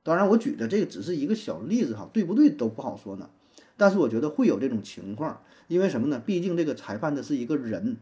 [0.04, 3.28] 当然，我举的这个只是一个小例子哈，对不对都不好说呢。
[3.76, 6.22] 但是我觉得会有这种情况，因为什么呢？
[6.24, 7.98] 毕竟这个裁判的是一个人，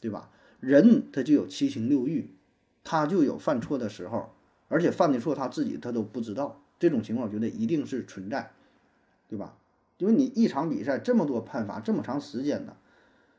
[0.00, 0.30] 对吧？
[0.64, 2.30] 人他就有七情六欲，
[2.82, 4.34] 他就有犯错的时候，
[4.68, 6.60] 而且犯的错他自己他都不知道。
[6.78, 8.50] 这种情况，我觉得一定是存在，
[9.28, 9.56] 对吧？
[9.98, 12.76] 因为你一场比赛这么多判罚这么长时间呢，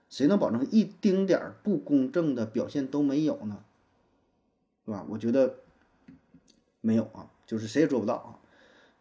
[0.09, 3.63] 谁能保证一丁点儿不公正的表现都没有呢？
[4.85, 5.05] 是吧？
[5.09, 5.57] 我觉得
[6.81, 8.39] 没有啊，就是谁也做不到啊。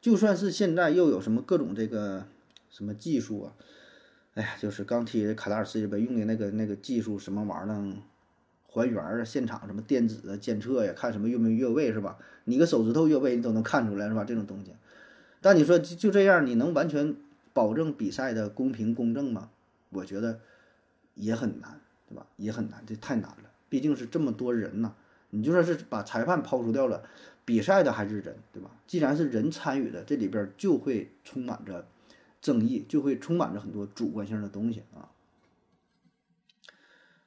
[0.00, 2.26] 就算是现在又有什么各种这个
[2.68, 3.52] 什么技术啊，
[4.34, 7.96] 哎呀，就是刚踢卡塔尔世界杯用的那个那个技术什么玩意儿，
[8.74, 12.18] 还原啊，现场什么电子的监测呀，看什么越没越位是吧？
[12.44, 14.24] 你个手指头越位你都能看出来是吧？
[14.24, 14.72] 这种东西，
[15.40, 17.16] 但你说就这样，你能完全？
[17.54, 19.48] 保证比赛的公平公正吗？
[19.90, 20.40] 我觉得
[21.14, 22.26] 也很难，对吧？
[22.36, 23.50] 也很难，这太难了。
[23.68, 24.92] 毕竟是这么多人呐，
[25.30, 27.04] 你就算是把裁判抛除掉了，
[27.44, 28.72] 比赛的还是人，对吧？
[28.88, 31.86] 既然是人参与的，这里边就会充满着
[32.40, 35.08] 正义，就会充满着很多主观性的东西啊。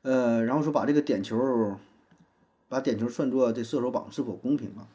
[0.08, 1.76] 呃，然后说把这个点球，
[2.70, 4.88] 把点球算作这射手榜是否公平啊？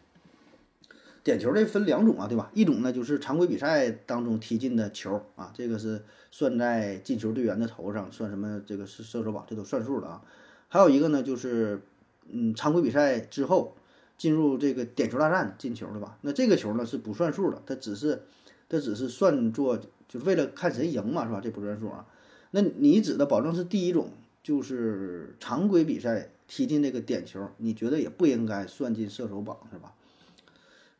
[1.22, 2.50] 点球这分两种啊，对吧？
[2.54, 8.58] 一种呢就是常规比赛当中踢进的球啊，这个是算在进球队员的头上，算什么？
[8.66, 10.22] 这个是射手榜，这都算数的啊。
[10.68, 11.82] 还有一个呢，就是
[12.30, 13.76] 嗯，常规比赛之后
[14.16, 16.16] 进入这个点球大战进球的吧？
[16.22, 18.22] 那这个球呢是不算数的，它只是
[18.70, 19.76] 它只是算作
[20.08, 21.38] 就是为了看谁赢嘛，是吧？
[21.44, 22.06] 这不算数啊。
[22.52, 24.08] 那你指的保证是第一种，
[24.42, 29.94] 就是常规比赛踢进那个点球，你觉得也不应该算进射手榜，是吧？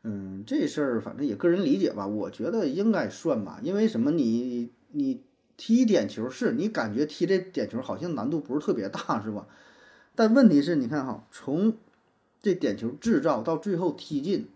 [0.04, 4.10] 嗯，这事儿反正也个人理解吧，我觉得应该算吧，因为什么？
[4.10, 5.20] 你你
[5.56, 9.46] 踢点球是你感觉踢这点球好像难度不是特别大，是吧？
[10.14, 11.76] 但问题是你看哈，从
[12.40, 14.48] 这点球制造到最后踢进，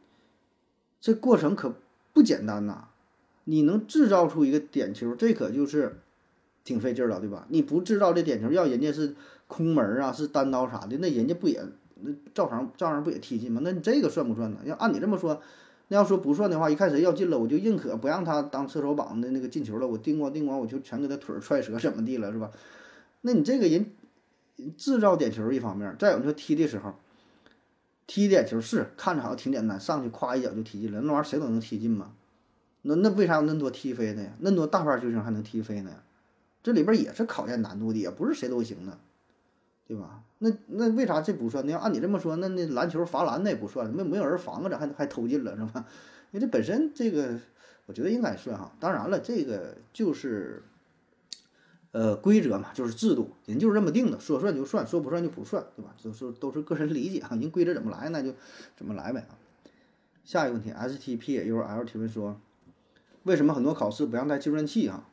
[1.01, 1.75] 这过程可
[2.13, 2.89] 不简单呐。
[3.45, 6.01] 你能制造出一个点球，这可就是
[6.67, 7.47] 挺费劲儿了，对吧？
[7.49, 9.15] 你不制造这点球，要人家是
[9.47, 11.63] 空门啊，是单刀啥的，那人家不也？
[12.03, 13.63] 那照常照样不也踢进吗？
[13.65, 14.59] 那你这个算不算呢？
[14.65, 15.41] 要按你这么说，
[15.89, 22.51] 那要说不算的话，一看谁要进了，我就宁可不让他当射手榜的那个进球了，我叮咣叮咣，我就全给他腿踹折怎么地了，是吧？
[23.23, 23.87] 那你这个人
[24.77, 26.93] 制造点球一方面，再有你说踢的时候，
[28.07, 32.13] 踢点球是看着好像挺简单，上去咵一脚就踢进了，那玩意儿谁都能踢进吗？
[32.83, 34.33] 那那为啥有那么多踢飞的呀？
[34.41, 35.91] 那么多大牌球星还能踢飞呢？
[36.67, 38.99] 这里边也是考验难度的，也不是谁都行的。
[39.87, 40.25] 对吧？
[40.39, 41.65] 那那为啥这不算？
[41.65, 45.87] 那要按你这么说，那那篮球罚篮那也不算，没没有人防啊，咋还还投进了是吧？
[46.33, 47.39] 因为这本身这个，
[47.87, 48.73] 我觉得应该算哈。
[48.81, 50.65] 当然了，这个就是，
[51.93, 55.95] 呃，规则嘛，就是制度，人就是这么定的，说算就算，说不算就不算，对吧？
[56.03, 58.35] 都是都是个人理解哈，人规则怎么来那就
[58.77, 59.39] 怎么来呗啊。
[60.25, 62.41] 下一个问题，S T P U L 提问说，
[63.23, 65.07] 为什么很多考试不让带计算器啊？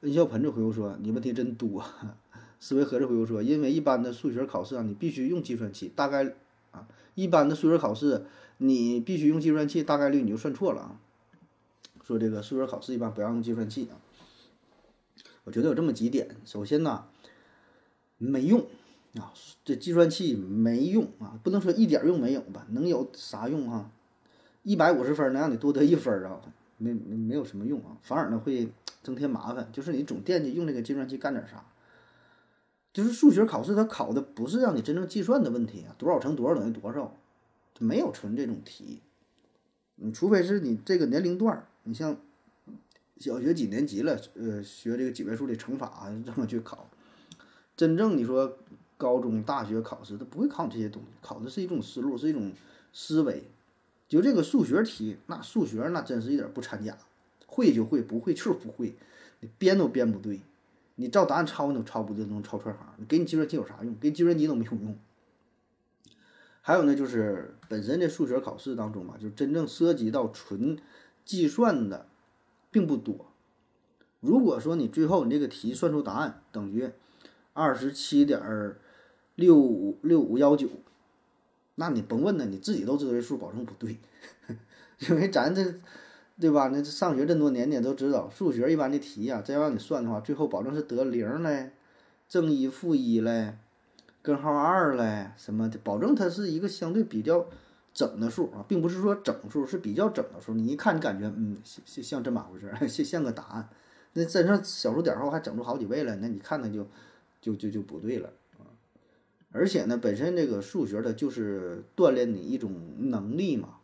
[0.00, 1.84] 恩笑盆子回复说，你问题真多。
[2.60, 6.34] 思维盒子回复说：“因为一般的数学考试啊，你必须用计算器，大概
[6.72, 8.26] 啊，一般的数学考试
[8.58, 11.00] 你必须用计算器，大概率你就算错了啊。
[12.02, 13.94] 说这个数学考试一般不让用计算器啊。
[15.44, 17.04] 我觉得有这么几点，首先呢，
[18.18, 18.66] 没用
[19.14, 19.32] 啊，
[19.64, 23.90] 这计算器没用啊，不能说一点用没有吧，能有啥用哈？
[24.64, 26.40] 一百五十分能让你多得一分啊，
[26.76, 28.68] 没没没有什么用啊，反而呢会
[29.08, 31.64] 增添麻烦，就是你总惦记用这个计算器干点啥。”
[32.92, 37.16] 就是数学考试，它考的不是让你真正计算的问题啊，多少乘多少等于多少，
[37.78, 39.00] 没有纯这种题。
[39.94, 42.18] 你除非是你这个年龄段，你像
[43.16, 46.90] 小学几年级了，呃，学这个几位数的乘法这么去考。
[47.76, 48.58] 真正你说
[48.98, 52.52] 高中、大学考试，他不会考你这些东西，考的是一种思路，是一种
[52.92, 53.44] 思维。
[54.08, 56.96] 就这个数学题，那数学那真是一点不掺假，
[57.58, 58.94] 会就会，不会就是不会，
[59.40, 60.38] 你编都编不对，
[60.94, 62.94] 你照答案抄你都抄不对，能抄错行。
[62.98, 63.96] 你给你计算器有啥用？
[64.00, 64.96] 给计算机都没有用。
[66.60, 70.78] 还有呢，就是本身这数学考试当中嘛，就真正涉及到纯
[71.24, 72.06] 计算的
[72.70, 73.26] 并不多。
[74.20, 76.88] 如果说你最后你这个题算出答案等于
[77.54, 78.40] 二十七点
[79.34, 80.68] 六五六五幺九，
[81.74, 83.96] 那你甭问了，你自己都知道这数保证不对，
[85.08, 85.74] 因为咱这
[86.40, 86.68] 对吧？
[86.72, 91.72] 那上学这么多年，你也都知道数学一般的题呀，再让你算的话，最后保证是得零嘞，
[92.28, 93.56] 正一负一嘞。
[94.22, 97.46] 根号二嘞，什么的，保证它是一个相对比较
[97.94, 100.52] 整的数啊，并不是说整数，是比较整的数。
[100.54, 103.68] 你一看，你感觉嗯，像像这么回事儿，像像个答案。
[104.12, 106.86] 那真上小数点后还整出好几位了，那你看它就
[107.40, 108.66] 就就就不对了啊。
[109.50, 113.78] 而且呢，本身这个数学它就是锻炼你一种能力嘛，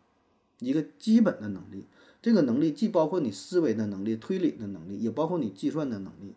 [0.58, 1.86] 一个基本的能力。
[2.24, 6.32] 这个能力既包括你思维的能力、推理的能力，也包括你计算的能力。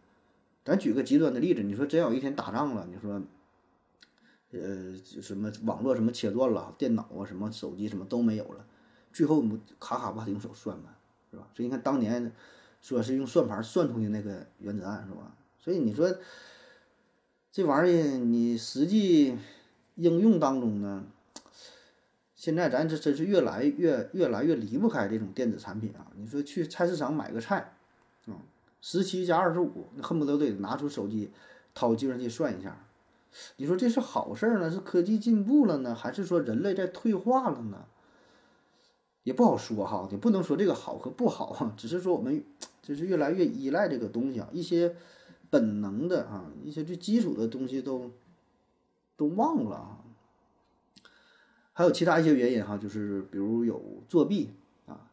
[0.65, 3.21] 咱举个极端的例子，你说真有一天打仗了，你说。
[4.51, 8.65] 呃，什么网络什么切断了，电脑啊，什么手机什么都没有了，
[9.13, 9.41] 最后
[9.79, 10.97] 卡卡吧用手算吧，
[11.31, 11.47] 是吧？
[11.53, 12.31] 所以你看当年
[12.81, 15.35] 说是用算盘算出的那个原子弹，是吧？
[15.57, 16.15] 所以你说
[17.51, 19.35] 这玩意儿你实际
[19.95, 21.05] 应用当中呢，
[22.37, 26.05] 现在咱这真是越来越越来越离不开这种电子产品啊！
[26.15, 27.73] 你说去菜市场买个菜，
[28.27, 28.37] 啊，
[28.79, 31.31] 十七加二十五，恨不得得拿出手机
[31.73, 32.85] 掏计算器算一下。
[33.55, 34.69] 你说这是好事儿呢？
[34.69, 37.85] 是科技进步了呢，还是说人类在退化了呢？
[39.23, 42.43] 也不好说哈，你不能说这个好和不好啊，只是说我们
[42.83, 44.95] 就是越来越依赖这个东西啊，一些
[45.49, 48.11] 本能的啊，一些最基础的东西都
[49.15, 49.97] 都忘了啊。
[51.77, 54.49] 还有其他一些原因哈，就是比如有作弊
[54.87, 55.11] 啊，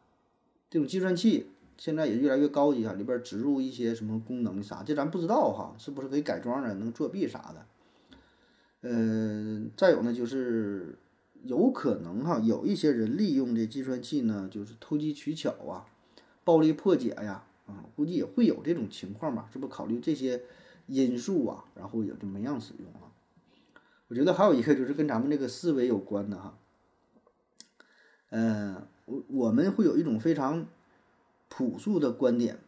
[0.67, 1.45] 这种计算器
[1.77, 7.65] 现在也越来越高级啊，里边植入一些什么功能啥，这咱不知道哈，是不是可以改装的，能作弊啥的？
[8.81, 10.97] 嗯，再有呢，就是
[11.43, 15.85] 有可能哈，有一些人利用这计算器呢，就是投机取巧啊，
[16.43, 19.47] 暴力破解呀，啊，估计也会有这种情况吧？
[19.53, 20.41] 是不考虑这些
[20.87, 21.65] 因素啊？
[21.75, 23.13] 然后也就没让使用啊？
[24.15, 26.57] 我觉得还有一个就是跟咱们这个思维有关的哈。
[28.29, 30.67] 嗯，我我们会有一种非常
[31.49, 32.59] 朴素的观点，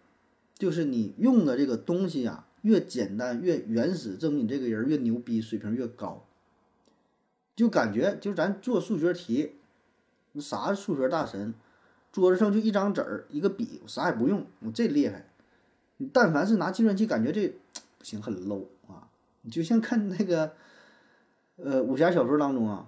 [0.55, 2.43] 就是你用的这个东西啊。
[2.63, 6.25] 越简单越原始，证明你这个人越牛逼，水平越高。
[7.55, 9.53] 就感觉就咱做数学题，
[10.41, 11.53] 啥数学大神，
[12.11, 15.29] 桌子上就一张纸儿一个笔，我啥也不用，我这厉害。
[15.95, 17.47] 你但凡是拿计算器，感觉这
[17.97, 19.07] 不行，很 low 啊。
[19.43, 20.51] 你就像看那个，
[21.57, 22.87] 呃，武侠小说当中啊，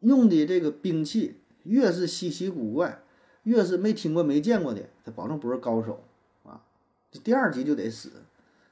[0.00, 3.02] 用的这个兵器越是稀奇古怪，
[3.42, 6.02] 越是没听过没见过的，他保证不是高手
[6.44, 6.62] 啊。
[7.10, 8.10] 这第二集就得死。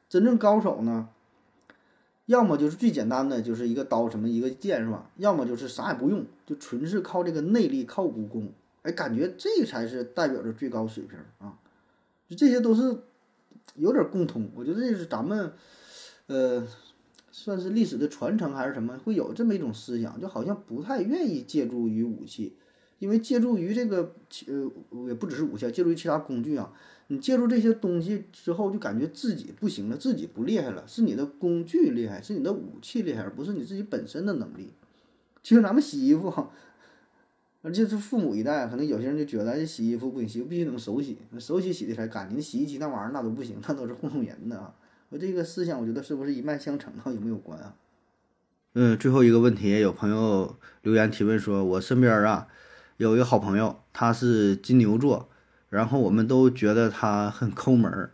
[0.09, 1.09] 真正高手呢，
[2.27, 5.11] 要么就是最简单的，就是一个刀什么一个剑是吧？
[5.17, 8.53] 要么就是啥也不用，就纯是靠这个内力，靠武功。
[8.83, 11.59] 哎，感觉这才是代表着最高水平啊！
[12.29, 12.99] 就这些都是
[13.75, 14.49] 有点共通。
[14.55, 15.53] 我觉得这是咱们，
[16.29, 16.65] 呃，
[17.39, 22.57] 算是历史的传承还是什么，会有这么一种思想，就好像不太愿意借助于武器，
[22.99, 24.15] 因为借助于这个，
[24.47, 24.73] 呃，
[25.07, 26.73] 也不只是武器，借助于其他工具啊。
[27.09, 34.71] 你借助这些东西之后，就感觉自己不行了，自己不厉害了，是你的工具厉害，是你的武器厉害，而不是你自己本身的能力。
[35.43, 36.33] 就像咱们洗衣服，
[37.61, 42.41] 而就是父母一代，可能有些人就觉得这洗衣服不行，洗必须能手洗，手洗洗的才干净。
[42.41, 44.75] 洗衣机那玩意儿那都不行，那都是糊弄人的啊。
[45.17, 47.11] 我这个思想，我觉得是不是一脉相承啊？
[47.11, 47.73] 有没有关啊？
[48.75, 52.47] 嗯，最后一个问题，有朋友留言提问说，我身边啊
[52.99, 55.31] 有一个好朋友，他是金牛座。
[55.71, 58.11] 然后我们都觉得他很抠门儿，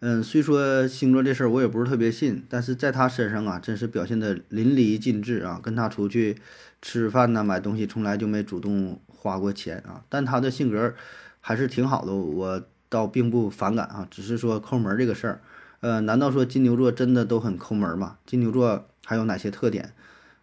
[0.00, 5.60] 嗯，虽说星座这事儿我也不是特别信，但是在他身上啊，真是表现的淋漓尽致啊。
[5.62, 6.36] 跟他出去
[6.82, 10.02] 吃饭呢，买东西从来就没主动花过钱啊。
[10.08, 10.92] 但他的性格
[11.40, 14.08] 还是挺好的，我倒并不反感啊。
[14.10, 15.40] 只是说抠门这个事儿，
[15.80, 18.18] 呃，难道说金牛座真的都很抠门吗？
[18.26, 19.92] 金牛座还有哪些特点？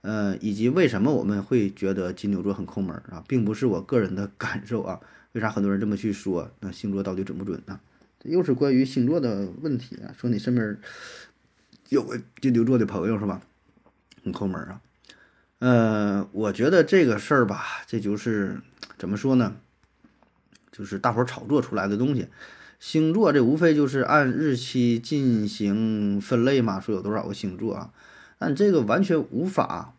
[0.01, 3.23] 呃，以及为什么我们会觉得金牛座很抠门啊？
[3.27, 4.99] 并不是我个人的 感受啊。
[5.33, 6.49] 为啥很多人这么去说？
[6.61, 7.79] 那星座到底准不准呢？
[8.19, 10.09] 这又是关于星座的问题啊！
[10.17, 10.75] 说你身边
[11.89, 13.41] 有个金牛座的朋友是吧？
[14.23, 14.81] 很抠门啊。
[15.59, 18.59] 呃，我觉得这个事儿吧，这就是
[18.97, 19.57] 怎么说呢？
[20.71, 22.27] 就是大伙儿炒作出来的东西。
[22.79, 27.89] 星座这无非就是按日期进行分类嘛，说有多少个星座啊？
[28.37, 29.95] 但这个完全无法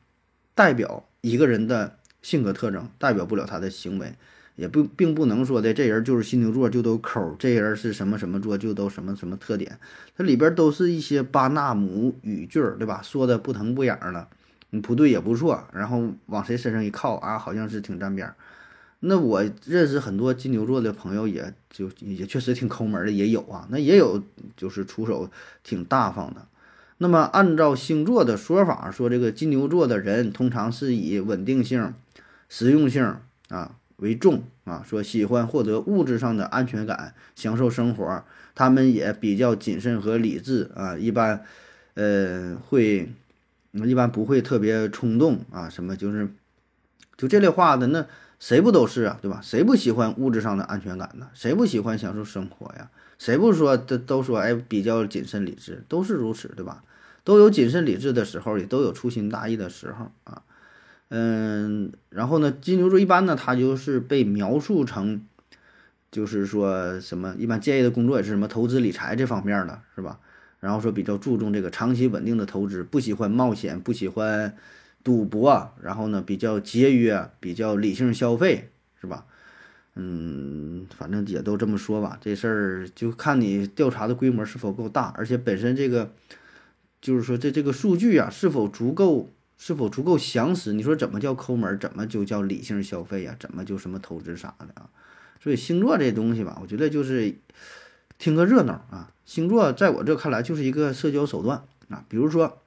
[0.55, 4.15] 代表一个人的性格特征，代表不了他的行为，
[4.55, 9.81] 也不并不能说的这人就是金牛座就都抠，这人是什么什么座就都什么什么特点，
[10.17, 13.01] 它里边都是一些巴纳姆语句，对吧？
[13.03, 14.29] 说的不疼不痒的，
[14.71, 18.37] 你不对也不错，然后往谁身上一靠啊，好像是挺沾边儿。
[19.01, 23.69] 那我认识很多金牛座的朋友，也就也确实挺抠门的，也有啊。
[23.71, 24.21] 那也有
[24.57, 25.31] 就是出手
[25.63, 26.45] 挺大方的。
[26.97, 31.95] 那么按照星座的说法，说这个金牛座的人通常是以稳定性、
[32.49, 33.19] 实用性
[33.51, 38.25] 啊为重啊，说喜欢获得物质上的安全感，享受生活。
[38.57, 41.45] 他们也比较谨慎和理智啊，一般
[41.95, 43.13] 呃会
[43.71, 46.29] 一般不会特别冲动啊，什么就是
[47.17, 48.05] 就这类话的那。
[48.39, 49.41] 谁不都是啊，对吧？
[49.43, 51.29] 谁不喜欢物质上的安全感呢？
[51.35, 52.91] 谁不喜欢享受生活呀？
[53.19, 56.85] 谁不说都都说哎比较谨慎理智，都是如此，对吧？
[57.25, 60.43] 都有谨慎理智的时候，也都有粗心大意的时候啊。
[61.09, 65.27] 嗯，然后呢，金牛座一般呢，他就是被描述成，
[66.13, 70.21] 就是说什么一般建议的工作也是什么投资理财这方面的，是吧？
[70.61, 74.57] 然后说比较注重这个长期稳定的投资，不喜欢冒险，不喜欢。
[75.09, 78.69] 赌博，然后呢，比较节约，比较理性消费，
[79.01, 79.25] 是吧？
[79.95, 82.19] 嗯，反正也都这么说吧。
[82.21, 86.13] 这事儿就看你调查的规模是否够大，而且本身这个
[87.01, 90.75] 就是说这这个数据啊是否足够，是否足够详实？
[90.75, 91.79] 你说怎么叫抠门？
[91.79, 93.35] 怎么就叫理性消费呀？
[93.41, 94.91] 怎么就什么投资啥的啊？
[95.43, 97.35] 所以星座这东西吧，我觉得就是
[98.19, 99.11] 听个热闹啊。
[99.25, 102.61] 星座在我这看来就是一个社交手段啊，比如说。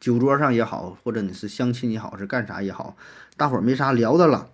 [0.00, 2.96] 酒桌上也好，或者你是相亲也好，是干啥也好，
[3.36, 4.50] 大伙儿没啥聊的了，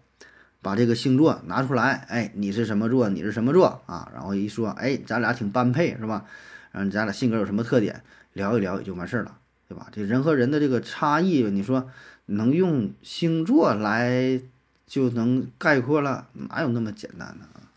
[0.62, 3.08] 把这个星座拿出来，哎，你是什么座？
[3.08, 4.10] 你是什么座啊？
[4.14, 6.24] 然后一说，哎，咱俩挺般配，是吧？
[6.72, 8.02] 然后咱俩性格有什么特点？
[8.32, 9.38] 聊一聊也就完事儿了，
[9.68, 9.88] 对吧？
[9.92, 11.88] 这人和人的这个差异，你说
[12.26, 14.40] 能用星座来
[14.86, 16.28] 就能概括了？
[16.32, 17.70] 哪有那么简单的啊？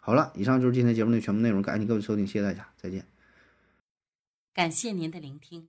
[0.00, 3.04] 好了，以上就是今天节目的全部内容，感谢各位收听，谢谢大家，再见。
[4.52, 5.68] 感谢您的聆听。